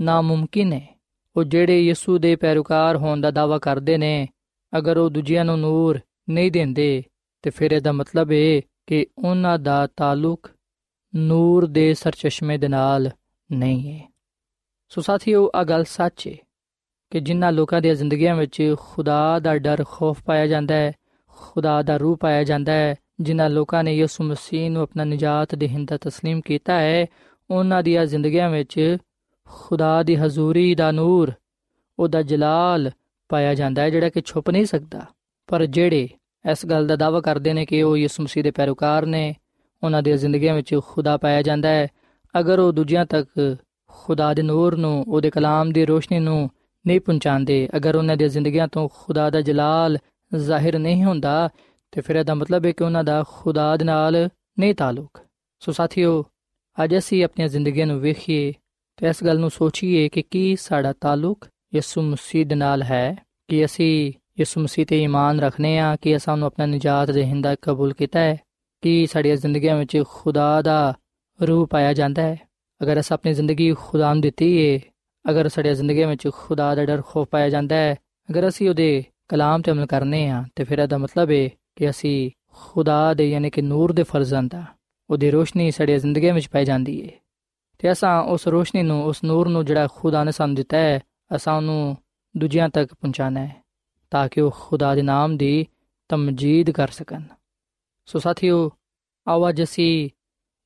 ਨਾਮੁਮਕਿਨ 0.00 0.72
ਹੈ। 0.72 1.00
ਉਹ 1.36 1.44
ਜਿਹੜੇ 1.44 1.82
ਯਿਸੂ 1.82 2.18
ਦੇ 2.18 2.36
ਪੈਰੋਕਾਰ 2.36 2.96
ਹੋਣ 2.96 3.20
ਦਾ 3.20 3.30
ਦਾਵਾ 3.30 3.58
ਕਰਦੇ 3.58 3.98
ਨੇ 3.98 4.28
ਅਗਰ 4.73 4.97
ਉਹ 4.97 5.09
ਦੂਜਿਆਂ 5.09 5.45
ਨੂੰ 5.45 5.59
ਨੂਰ 5.59 5.99
ਨਹੀਂ 6.29 6.51
ਦਿੰਦੇ 6.51 7.03
ਤੇ 7.41 7.49
ਫਿਰ 7.49 7.71
ਇਹਦਾ 7.71 7.91
ਮਤਲਬ 7.91 8.31
ਹੈ 8.31 8.61
ਕਿ 8.87 9.05
ਉਹਨਾਂ 9.17 9.59
ਦਾ 9.59 9.87
ਤਾਲੁਕ 9.87 10.49
ਨੂਰ 11.15 11.67
ਦੇ 11.67 11.93
ਸਰਚਸ਼ਮੇ 11.93 12.57
ਦੇ 12.57 12.67
ਨਾਲ 12.67 13.09
ਨਹੀਂ 13.51 13.93
ਹੈ 13.93 14.07
ਸੋ 14.89 15.01
ਸਾਥੀਓ 15.01 15.49
ਆ 15.55 15.63
ਗੱਲ 15.63 15.83
ਸੱਚ 15.83 16.27
ਹੈ 16.27 16.35
ਕਿ 17.11 17.19
ਜਿਨ੍ਹਾਂ 17.19 17.51
ਲੋਕਾਂ 17.51 17.81
ਦੀਆਂ 17.81 17.95
ਜ਼ਿੰਦਗੀਆਂ 17.95 18.35
ਵਿੱਚ 18.35 18.75
ਖੁਦਾ 18.79 19.39
ਦਾ 19.39 19.57
ਡਰ 19.57 19.83
ਖੌਫ 19.83 20.23
ਪਾਇਆ 20.23 20.47
ਜਾਂਦਾ 20.47 20.75
ਹੈ 20.75 20.91
ਖੁਦਾ 21.27 21.81
ਦਾ 21.81 21.97
ਰੂਹ 21.97 22.17
ਪਾਇਆ 22.17 22.43
ਜਾਂਦਾ 22.43 22.73
ਹੈ 22.73 22.95
ਜਿਨ੍ਹਾਂ 23.21 23.49
ਲੋਕਾਂ 23.49 23.83
ਨੇ 23.83 23.95
ਯਿਸੂ 23.95 24.23
ਮਸੀਹ 24.23 24.69
ਨੂੰ 24.71 24.81
ਆਪਣਾ 24.81 25.03
ਨਜਾਤ 25.03 25.55
ਦੇਹਿੰਦਾ 25.55 25.95
تسلیم 25.95 26.41
ਕੀਤਾ 26.45 26.79
ਹੈ 26.79 27.05
ਉਹਨਾਂ 27.51 27.83
ਦੀਆਂ 27.83 28.05
ਜ਼ਿੰਦਗੀਆਂ 28.05 28.49
ਵਿੱਚ 28.49 28.97
ਖੁਦਾ 29.47 30.03
ਦੀ 30.03 30.15
ਹਜ਼ੂਰੀ 30.15 30.75
ਦਾ 30.75 30.91
ਨੂਰ 30.91 31.31
ਉਹਦਾ 31.99 32.21
ਜਲਾਲ 32.21 32.91
ਪਾਇਆ 33.28 33.54
ਜਾਂਦਾ 33.54 33.82
ਹੈ, 33.82 33.90
ਜਿਹੜਾ 33.90 34.08
ਕਿ 34.08 34.22
ਛੁਪ 34.24 34.50
ਨਹੀਂ 34.50 34.66
ਸਕਦਾ। 34.66 35.06
ਪਰ 35.46 35.66
ਜਿਹੜੇ 35.66 36.08
ਇਸ 36.50 36.66
ਗੱਲ 36.66 36.86
ਦਾ 36.86 36.96
ਦਾਵਾ 36.96 37.20
ਕਰਦੇ 37.20 37.52
ਨੇ 37.52 37.66
ਕਿ 37.66 37.82
ਉਹ 37.82 37.96
ਯਿਸੂ 37.96 38.22
ਮਸੀਹ 38.22 38.42
ਦੇ 38.42 38.50
ਪੈਰੋਕਾਰ 38.50 39.06
ਨੇ, 39.06 39.34
ਉਹਨਾਂ 39.82 40.02
ਦੀਆਂ 40.02 40.16
ਜ਼ਿੰਦਗੀਆਂ 40.16 40.54
ਵਿੱਚ 40.54 40.80
ਖੁਦਾ 40.86 41.16
ਪਾਇਆ 41.16 41.42
ਜਾਂਦਾ 41.42 41.68
ਹੈ। 41.68 41.88
ਅਗਰ 42.40 42.58
ਉਹ 42.58 42.72
ਦੂਜਿਆਂ 42.72 43.06
ਤੱਕ 43.06 43.56
ਖੁਦਾ 43.88 44.34
ਦੇ 44.34 44.42
ਨੂਰ 44.42 44.76
ਨੂੰ, 44.76 45.04
ਉਹਦੇ 45.08 45.30
ਕਲਾਮ 45.30 45.72
ਦੀ 45.72 45.84
ਰੋਸ਼ਨੀ 45.86 46.18
ਨੂੰ 46.18 46.50
ਨਹੀਂ 46.86 47.00
ਪਹੁੰਚਾਉਂਦੇ, 47.00 47.68
ਅਗਰ 47.76 47.96
ਉਹਨਾਂ 47.96 48.16
ਦੀਆਂ 48.16 48.28
ਜ਼ਿੰਦਗੀਆਂ 48.28 48.68
ਤੋਂ 48.68 48.88
ਖੁਦਾ 48.92 49.30
ਦਾ 49.30 49.40
ਜਲਾਲ 49.40 49.98
ਜ਼ਾਹਿਰ 50.36 50.78
ਨਹੀਂ 50.78 51.04
ਹੁੰਦਾ, 51.04 51.48
ਤੇ 51.92 52.00
ਫਿਰ 52.00 52.16
ਇਹਦਾ 52.16 52.34
ਮਤਲਬ 52.34 52.66
ਹੈ 52.66 52.72
ਕਿ 52.72 52.84
ਉਹਨਾਂ 52.84 53.04
ਦਾ 53.04 53.24
ਖੁਦਾ 53.28 53.76
ਦੇ 53.76 53.84
ਨਾਲ 53.84 54.28
ਨਹੀਂ 54.58 54.74
ਤਾਲੁਕ। 54.74 55.20
ਸੋ 55.60 55.72
ਸਾਥੀਓ, 55.72 56.24
ਅੱਜ 56.84 56.98
ਅਸੀਂ 56.98 57.24
ਆਪਣੀਆਂ 57.24 57.48
ਜ਼ਿੰਦਗੀਆਂ 57.48 57.86
ਨੂੰ 57.86 58.00
ਵੇਖੀਏ, 58.00 58.52
ਤੇ 58.96 59.08
ਇਸ 59.08 59.24
ਗੱਲ 59.24 59.38
ਨੂੰ 59.38 59.50
ਸੋਚੀਏ 59.50 60.08
ਕਿ 60.08 60.22
ਕੀ 60.22 60.56
ਸਾਡਾ 60.56 60.92
ਤਾਲੁਕ 60.92 61.48
ਯਿਸੂ 61.74 62.02
ਮਸੀਹ 62.02 62.46
ਦੇ 62.46 62.54
ਨਾਲ 62.54 62.82
ਹੈ 62.82 63.16
ਕਿ 63.48 63.64
ਅਸੀਂ 63.64 64.12
ਯਿਸੂ 64.38 64.60
ਮਸੀਹ 64.60 64.86
ਤੇ 64.86 65.02
ਈਮਾਨ 65.02 65.40
ਰੱਖਨੇ 65.40 65.78
ਆ 65.78 65.94
ਕਿ 65.96 66.16
ਅਸਾਂ 66.16 66.36
ਨੂੰ 66.36 66.46
ਆਪਣਾ 66.46 66.66
ਨਜਾਤ 66.66 67.10
ਦੇਹਿੰਦਾ 67.10 67.54
ਕਬੂਲ 67.62 67.92
ਕੀਤਾ 67.92 68.20
ਹੈ, 68.20 68.36
ਕਿ 68.82 69.06
ਸਾਡੀਆਂ 69.06 69.36
ਜ਼ਿੰਦਗੀਆਂ 69.36 69.76
ਵਿੱਚ 69.76 70.02
ਖੁਦਾ 70.08 70.62
ਦਾ 70.62 70.94
ਰੂਹ 71.40 71.66
ਪਾਇਆ 71.66 71.92
ਜਾਂਦਾ 71.92 72.22
ਹੈ। 72.22 72.36
ਅਗਰ 72.82 73.00
ਅਸਾਂ 73.00 73.16
ਆਪਣੀ 73.16 73.32
ਜ਼ਿੰਦਗੀ 73.32 73.72
ਖੁਦਾ 73.74 74.12
ਨੂੰ 74.14 74.20
ਦਿੱਤੀ 74.22 74.50
ਹੈ 74.66 74.78
ਅਗਰ 75.30 75.48
ਸਾਡੀਆਂ 75.48 75.74
ਜ਼ਿੰਦਗੀਆਂ 75.74 76.08
ਵਿੱਚ 76.08 76.28
ਖੁਦਾ 76.34 76.74
ਦਾ 76.74 76.84
ਡਰ 76.84 77.02
ਖੋਫ 77.06 77.28
ਪਾਇਆ 77.28 77.48
ਜਾਂਦਾ 77.48 77.76
ਹੈ, 77.76 77.94
ਅਗਰ 78.30 78.48
ਅਸੀਂ 78.48 78.68
ਉਹਦੇ 78.68 79.04
ਕਲਾਮ 79.28 79.62
ਤੇ 79.62 79.72
ਅਮਲ 79.72 79.86
ਕਰਨੇ 79.86 80.28
ਆ 80.30 80.44
ਤੇ 80.56 80.64
ਫਿਰ 80.64 80.78
ਇਹਦਾ 80.78 80.98
ਮਤਲਬ 80.98 81.30
ਹੈ 81.30 81.48
ਕਿ 81.76 81.90
ਅਸੀਂ 81.90 82.30
ਖੁਦਾ 82.52 83.14
ਦੇ 83.14 83.28
ਯਾਨੀ 83.30 83.50
ਕਿ 83.50 83.62
ਨੂਰ 83.62 83.92
ਦੇ 83.92 84.02
ਫਰਜ਼ੰਦ 84.02 84.54
ਆ 84.54 84.64
ਉਹਦੀ 85.10 85.30
ਰੋਸ਼ਨੀ 85.30 85.70
ਸਾਡੀਆਂ 85.70 85.98
ਜ਼ਿੰਦਗੀਆਂ 85.98 86.34
ਵਿੱਚ 86.34 86.48
ਪਾਈ 86.48 86.64
ਜਾਂਦੀ 86.64 87.02
ਹੈ 87.02 87.10
ਤੇ 87.78 87.92
ਅਸਾਂ 87.92 88.22
ਉਸ 88.22 88.46
ਰੋਸ਼ਨੀ 88.48 88.82
ਨੂੰ, 88.82 89.04
ਉਸ 89.04 89.24
ਨੂਰ 89.24 89.48
ਨੂੰ 89.48 89.64
ਜਿਹੜਾ 89.64 89.86
ਖੁਦਾ 89.94 90.24
ਨੇ 90.24 90.32
ਸਾਨੂੰ 90.32 90.56
ਦਿੱਤਾ 90.56 90.76
ਹੈ 90.76 91.00
ਅਸਾਂ 91.30 91.54
ਉਹਨੂੰ 91.54 91.96
ਦੂਜਿਆਂ 92.34 92.68
ਤੱਕ 92.68 92.94
ਪਹੁੰਚਾਣਾ 92.94 93.40
ਹੈ, 93.40 93.62
ਤਾਂ 94.10 94.28
ਕਿ 94.28 94.40
ਉਹ 94.40 94.56
ਖੁਦਾ 94.60 94.94
ਦੇ 94.94 95.02
ਨਾਮ 95.02 95.36
ਦੀ 95.36 95.66
ਤਮਜੀਦ 96.08 96.70
ਕਰ 96.70 96.88
ਸਕਣ। 96.88 97.22
ਸੋ 98.06 98.18
ਸਾਥੀਓ 98.18 98.70
ਆਵਾਜ਼ 99.26 99.62
ਅਸੀਂ 99.62 100.10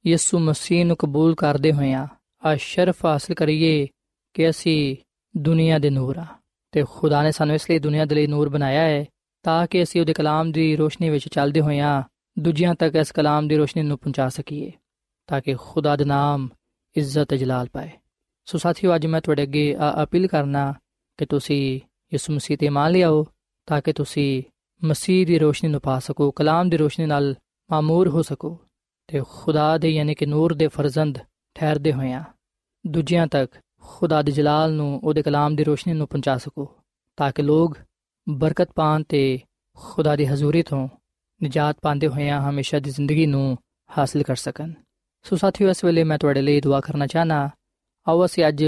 ਯਿਸੂ 0.07 0.39
ਮਸੀਹ 0.39 0.85
ਨੂੰ 0.87 0.97
ਕਬੂਲ 0.97 1.35
ਕਰਦੇ 1.35 1.73
ਹੋਏ 1.73 1.93
ਆ 1.93 2.07
ਆ 2.45 2.57
ਸ਼ਰਫ 2.57 3.05
ਹਾਸਲ 3.05 3.35
ਕਰੀਏ 3.35 3.87
ਕਿ 4.35 4.49
ਅਸੀਂ 4.51 4.97
ਦੁਨੀਆ 5.35 5.79
ਦੇ 5.79 5.91
ਨੂਰ 5.91 6.17
ਆ 6.17 6.27
ਤੇ 6.73 6.85
ਖੁਦਾ 6.91 7.23
ਨੇ 7.23 7.33
ਸਾਨੂੰ 7.33 7.55
ਇਸ 7.55 7.71
ਲਈ 7.71 7.79
ਦੁਨੀਆ 7.79 8.05
ਦੇ 8.05 8.15
ਲਈ 8.15 8.27
ਨੂਰ 8.27 8.49
ਬਣਾਇਆ 8.49 8.83
ਹੈ, 8.83 9.05
ਤਾਂ 9.43 9.67
ਕਿ 9.67 9.83
ਅਸੀਂ 9.83 10.01
ਉਹਦੇ 10.01 10.13
ਕਲਾਮ 10.13 10.53
ਦੀ 10.53 10.77
ਰੋਸ਼ਨੀ 10.77 11.11
ਵਿੱਚ 11.11 11.29
ਚੱਲਦੇ 11.29 11.61
ਹੋਈਆਂ 11.61 12.03
ਦੂਜਿਆਂ 12.39 12.75
ਤੱਕ 12.75 12.95
ਇਸ 12.95 13.13
ਕਲਾਮ 13.13 13.49
ਦੀ 13.49 13.57
ਰੋਸ਼ਨੀ 13.57 13.83
ਨੂੰ 13.83 13.99
ਪਹੁੰਚਾ 13.99 14.29
ਸਕੀਏ, 14.29 14.73
ਤਾਂ 15.27 15.41
ਕਿ 15.41 15.55
ਖੁਦਾ 15.55 15.97
ਦਾ 15.97 16.05
ਨਾਮ 16.05 16.49
ਇੱਜ਼ਤ 16.97 17.35
ਜਲਾਲ 17.35 17.69
ਪਾਏ। 17.69 17.91
ਸੋ 18.49 18.59
ਸਾਥੀਓ, 18.59 18.95
ਅੱਜ 18.95 19.07
ਮੈਂ 19.07 19.21
ਤੁਹਾਡੇ 19.21 19.43
ਅੱਗੇ 19.43 19.77
ਅਪੀਲ 20.03 20.27
ਕਰਨਾ 20.27 20.73
ਕਿ 21.19 21.27
ਤੁਸੀਂ 21.27 21.81
ਯਿਸੂ 22.13 22.33
ਮਸੀਹ 22.33 22.59
ਤੇ 22.59 22.69
ਮੰਨ 22.69 22.93
ਲਿਆਓ 22.93 23.25
ਤਾਂ 23.69 23.81
ਕਿ 23.81 23.93
ਤੁਸੀਂ 23.93 24.43
ਮਸੀਹ 24.83 25.27
ਦੀ 25.27 25.39
ਰੋਸ਼ਨੀ 25.39 25.71
ਨੂੰ 25.71 25.81
ਪਾ 25.81 25.99
ਸਕੋ, 25.99 26.31
ਕਲਾਮ 26.31 26.71
ਦੀ 26.71 26.77
ਰੋਸ਼ਨੀ 26.77 27.07
ਨਾਲ 27.07 27.35
ਮਾਮੂਰ 27.71 28.09
ਹੋ 28.09 28.23
ਸਕੋ 28.23 28.59
ਤੇ 29.07 29.23
ਖੁਦਾ 29.29 29.77
ਦੇ 29.79 29.91
ਯਾਨੀ 29.91 30.15
ਕਿ 30.15 30.27
ਨੂਰ 30.27 30.55
ਦੇ 30.55 30.69
ਫਰਜ਼ੰਦ 30.69 31.19
ਠਹਿਰਦੇ 31.55 31.93
ਹੋਇਆਂ 31.93 32.23
ਦੂਜਿਆਂ 32.87 33.27
ਤੱਕ 33.27 33.53
ਖੁਦਾ 33.83 34.23
ਦੇ 34.23 34.33
ਜਲਾਲ 34.33 34.73
ਨੂੰ, 34.73 35.01
ਉਹਦੇ 35.05 35.23
ਕਲਾਮ 35.23 35.57
ਦੀ 35.57 35.65
ਰੋਸ਼ਨੀ 35.65 35.95
ਨੂੰ 35.95 36.09
ਪਹੁੰਚਾ 36.09 36.37
ਸਕੋ 36.39 36.69
ਤਾਂ 37.19 37.31
ਕਿ 37.33 37.43
ਲੋਕ 37.43 37.77
ਬਰਕਤ 38.29 38.73
ਪਾਣ 38.75 39.03
ਤੇ 39.09 39.41
ਖੁਦਾ 39.77 40.17
ਦੀ 40.17 40.27
ਹਜ਼ੂਰੀ 40.27 40.63
ਤੋਂ 40.63 40.89
ਨਜਾਤ 41.45 41.77
ਪਾਉਂਦੇ 41.83 42.09
ਹੋਇਆਂ 42.09 42.41
ਹਮੇਸ਼ਾ 42.41 42.79
ਦੀ 42.79 42.91
ਜ਼ਿੰਦਗੀ 42.91 43.27
ਨੂੰ 43.27 43.57
ਹਾਸਲ 43.99 44.23
ਕਰ 44.23 44.37
ਸਕਣ। 44.37 44.73
ਸੋ 45.25 45.37
ਸਾਥੀਓ, 45.37 45.71
ਇਸ 45.71 45.85
ਵੇਲੇ 45.85 46.05
ਮੈਂ 46.05 46.19
ਤੁਹਾਡੇ 46.19 46.43
ਲਈ 46.43 46.61
ਦੁਆ 46.61 46.81
ਕਰਨਾ 46.81 47.07
ਚਾਹਨਾ 47.07 47.49
ਆਓ 48.09 48.25
ਅਸੀਂ 48.25 48.49
ਅੱਜ 48.49 48.65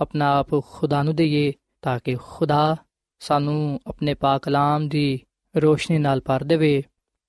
ਆਪਣਾ 0.00 0.38
ਆਪ 0.38 0.62
ਖੁਦਾ 0.66 1.02
ਨੂੰ 1.02 1.16
ਦਈਏ 1.16 1.52
ਤਾਂ 1.82 1.98
ਕਿ 2.04 2.16
ਖੁਦਾ 2.22 2.76
ਸਾਨੂੰ 3.18 3.80
ਆਪਣੇ 3.86 4.14
ਪਾਕ 4.14 4.42
ਕਲਾਮ 4.42 4.88
ਦੀ 4.88 5.20
ਰੋਸ਼ਨੀ 5.56 5.98
ਨਾਲ 5.98 6.20
ਭਰ 6.20 6.44
ਦੇਵੇ 6.44 6.82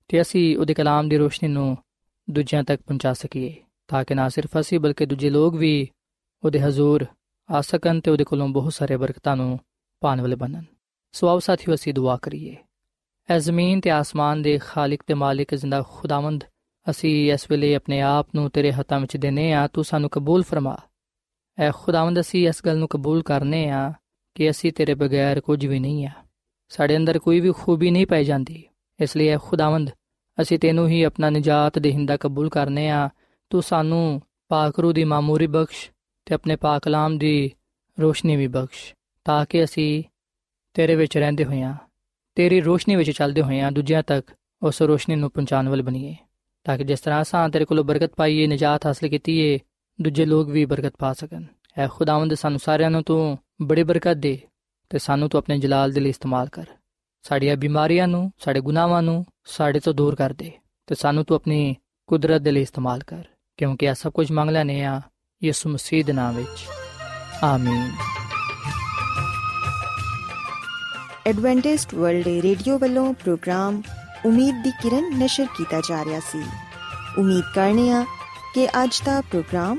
ਤੇ 0.08 0.20
ਅਸੀਂ 0.20 0.58
ਉਹਦੇ 0.58 0.74
ਕਲਾਮ 0.74 1.08
ਦੀ 1.08 1.16
ਰੋਸ਼ਨੀ 1.16 1.48
ਨੂੰ 1.48 1.76
ਦੂਜਿਆਂ 2.30 2.64
ਤੱਕ 2.64 2.82
ਪਹੁੰਚਾ 2.82 3.12
ਸਕੀਏ 3.12 3.56
ਤਾਂ 3.88 4.04
ਕਿ 4.04 4.14
ਨਾ 4.14 4.28
ਸਿਰਫ 4.28 4.60
ਅਸੀਂ 4.60 4.80
ਬਲਕਿ 4.80 5.06
ਦੂਜੇ 5.06 5.30
ਲੋਕ 5.30 5.54
ਵੀ 5.54 5.88
ਉਹਦੇ 6.44 6.60
ਹਜ਼ੂਰ 6.60 7.06
ਆ 7.50 7.60
ਸਕਣ 7.60 8.00
ਤੇ 8.00 8.10
ਉਹਦੇ 8.10 8.24
ਕੋਲੋਂ 8.24 8.48
ਬਹੁਤ 8.48 8.72
ਸਾਰੇ 8.72 8.96
ਬਰਕਤਾਂ 8.96 9.36
ਨੂੰ 9.36 9.58
ਪਾਣ 10.00 10.20
ਵਾਲੇ 10.20 10.36
ਬਣਨ। 10.36 10.64
ਸੋ 11.12 11.28
ਆਓ 11.28 11.38
ਸਾਥੀਓ, 11.38 11.74
ਅਸੀਂ 11.74 11.94
ਦੁਆ 11.94 12.16
ਕਰੀਏ। 12.16 12.56
ਐ 13.30 13.38
ਜ਼ਮੀਨ 13.38 13.80
ਤੇ 13.80 13.90
ਆਸਮਾਨ 13.90 14.42
ਦੇ 14.42 14.58
ਖਾਲਕ 14.58 15.00
ਤੇ 15.06 15.14
ਮਾਲਿਕ 15.14 15.54
ਜ਼ਿੰਦਾ 15.54 15.82
ਖੁਦਾਵੰਦ 15.88 16.44
ਅਸੀਂ 16.90 17.32
ਇਸ 17.32 17.50
ਵੇਲੇ 17.50 17.74
ਆਪਣੇ 17.74 18.00
ਆਪ 18.00 18.28
ਨੂੰ 18.34 18.50
ਤੇਰੇ 18.50 18.72
ਹੱਥਾਂ 18.72 19.00
ਵਿੱਚ 19.00 19.16
ਦੇਨੇ 19.16 19.52
ਆ 19.52 19.66
ਤੂੰ 19.66 19.84
ਸਾਨੂੰ 19.84 20.10
ਕਬੂਲ 20.10 20.42
ਫਰਮਾ। 20.42 20.78
ਐ 21.60 21.70
ਖੁਦਾਵੰਦ, 21.74 22.20
ਅਸੀਂ 22.20 22.48
ਇਸ 22.48 22.62
ਗੱਲ 22.66 22.78
ਨੂੰ 22.78 22.88
ਕਬੂਲ 22.88 23.22
ਕਰਨੇ 23.22 23.68
ਆ 23.70 23.92
ਕਿ 24.34 24.50
ਅਸੀਂ 24.50 24.72
ਤੇਰੇ 24.72 24.94
ਬਗੈਰ 24.94 25.40
ਕੁਝ 25.40 25.66
ਵੀ 25.66 25.78
ਨਹੀਂ 25.78 26.06
ਆ। 26.06 26.10
ਸਾਡੇ 26.68 26.96
ਅੰਦਰ 26.96 27.18
ਕੋਈ 27.18 27.40
ਵੀ 27.40 27.52
ਖੂਬੀ 27.52 27.90
ਨਹੀਂ 27.90 28.06
ਪਾਈ 28.06 28.24
ਜਾਂਦੀ। 28.24 28.62
ਇਸ 29.00 29.16
ਲਈ 29.16 29.28
ਐ 29.28 29.36
ਖੁਦਾਵੰਦ, 29.38 29.90
ਅਸੀਂ 30.42 30.58
ਤੈਨੂੰ 30.58 30.88
ਹੀ 30.88 31.02
ਆਪਣਾ 31.02 31.30
ਨਜਾਤ 31.30 31.78
ਦੇਹਿੰਦਾ 31.78 32.16
ਕਬੂਲ 32.16 32.48
ਕਰਨੇ 32.48 32.88
ਆ। 32.90 33.08
ਤੂੰ 33.50 33.62
ਸਾਨੂੰ 33.62 34.22
ਪਾਕ 34.48 34.78
ਰੂ 34.78 34.92
ਦੀ 34.92 35.04
ਮਾਮੂਰੀ 35.04 35.46
ਬਖਸ਼ 35.46 35.90
ਤੇ 36.26 36.34
ਆਪਣੇ 36.34 36.56
ਪਾਕ 36.56 36.82
ਕਲਾਮ 36.82 37.18
ਦੀ 37.18 37.50
ਰੋਸ਼ਨੀ 38.00 38.36
ਵੀ 38.36 38.46
ਬਖਸ਼ 38.46 38.94
ਤਾਂ 39.24 39.44
ਕਿ 39.48 39.64
ਅਸੀਂ 39.64 40.02
ਤੇਰੇ 40.74 40.94
ਵਿੱਚ 40.94 41.18
ਰਹਿੰਦੇ 41.18 41.44
ਹੋਈਆਂ 41.44 41.74
ਤੇਰੀ 42.34 42.60
ਰੋਸ਼ਨੀ 42.60 42.96
ਵਿੱਚ 42.96 43.10
ਚੱਲਦੇ 43.10 43.42
ਹੋਈਆਂ 43.42 43.72
ਦੂਜਿਆਂ 43.72 44.02
ਤੱਕ 44.02 44.30
ਉਸ 44.62 44.82
ਰੋਸ਼ਨੀ 44.82 45.16
ਨੂੰ 45.16 45.30
ਪਹੁੰਚਾਉਣ 45.30 45.68
ਵਾਲੇ 45.68 45.82
ਬਣੀਏ। 45.82 46.16
ਤਾਂ 46.64 46.78
ਕਿ 46.78 46.84
ਜਿਸ 46.84 47.00
ਤਰ੍ਹਾਂ 47.00 47.24
ਸਾਂ 47.24 47.48
ਤੇਰੇ 47.48 47.64
ਕੋਲੋਂ 47.64 47.84
ਬਰਕਤ 47.84 48.14
ਪਾਈਏ, 48.16 48.46
ਨਜਾਤ 48.46 48.86
ਹਾਸਲ 48.86 49.08
ਕੀਤੀਏ 49.08 49.58
ਦੂਜੇ 50.02 50.24
ਲੋਕ 50.24 50.48
ਵੀ 50.48 50.64
ਬਰਕਤ 50.64 50.94
ਪਾ 50.98 51.12
ਸਕਣ। 51.12 51.44
ਐ 51.78 51.86
ਖੁਦਾਵੰਦ 51.88 52.34
ਸਾਨੂੰ 52.34 52.58
ਸਾਰਿਆਂ 52.58 52.90
ਨੂੰ 52.90 53.02
ਤੂੰ 53.02 53.38
ਬੜੀ 53.62 53.82
ਬਰਕਤ 53.82 54.14
ਦੇ 54.14 54.40
ਤੇ 54.90 54.98
ਸਾਨੂੰ 54.98 55.28
ਤੂੰ 55.28 55.38
ਆਪਣੇ 55.38 55.58
ਜਲਾਲ 55.58 55.92
ਦੇ 55.92 56.00
ਲਈ 56.00 56.08
ਇਸਤੇਮਾਲ 56.08 56.48
ਕਰ। 56.48 56.64
ਸਾਡੀਆਂ 57.22 57.56
ਬਿਮਾਰੀਆਂ 57.56 58.08
ਨੂੰ, 58.08 58.32
ਸਾਡੇ 58.38 58.60
ਗੁਨਾਹਾਂ 58.60 59.02
ਨੂੰ 59.02 59.26
ਸਾਡੇ 59.44 59.80
ਤੋਂ 59.80 59.94
ਦੂਰ 59.94 60.14
ਕਰ 60.14 60.32
ਦੇ 60.32 60.52
ਤੇ 60.86 60.94
ਸਾਨੂੰ 60.94 61.24
ਤੂੰ 61.24 61.36
ਆਪਣੀ 61.36 61.76
ਕੁਦਰਤ 62.06 62.40
ਦੇ 62.40 62.50
ਲਈ 62.50 62.62
ਇਸਤੇਮਾਲ 62.62 63.00
ਕਰ, 63.00 63.24
ਕਿਉਂਕਿ 63.56 63.86
ਇਹ 63.86 63.94
ਸਭ 63.94 64.12
ਕੁਝ 64.12 64.30
ਮੰਗ 64.32 64.50
ਲੈਨੇ 64.50 64.84
ਆ 64.84 65.00
ਯਿਸੂ 65.44 65.70
ਮਸੀਹ 65.70 66.04
ਦੇ 66.04 66.12
ਨਾਮ 66.12 66.34
ਵਿੱਚ। 66.34 66.64
ਆਮੀਨ। 67.42 67.90
ਐਡਵੈਂਟਿਸਟ 71.26 71.94
ਵਰਲਡ 71.94 72.26
ਰੇਡੀਓ 72.26 72.78
ਵੱਲੋਂ 72.78 73.12
ਪ੍ਰੋਗਰਾਮ 73.14 73.82
ਉਮੀਦ 74.26 74.62
ਦੀ 74.64 74.70
ਕਿਰਨ 74.70 75.18
ਨਿਸ਼ਰ 75.18 75.46
ਕੀਤਾ 75.56 75.80
ਜਾ 75.80 76.04
ਰਿਹਾ 76.04 76.20
ਸੀ। 76.20 76.42
ਉਮੀਦ 77.18 77.44
ਕਰਨੇ 77.54 77.90
ਆ 77.90 78.04
ਕਿ 78.54 78.66
ਅੱਜ 78.66 79.02
ਦਾ 79.04 79.20
ਪ੍ਰੋਗਰਾਮ 79.20 79.78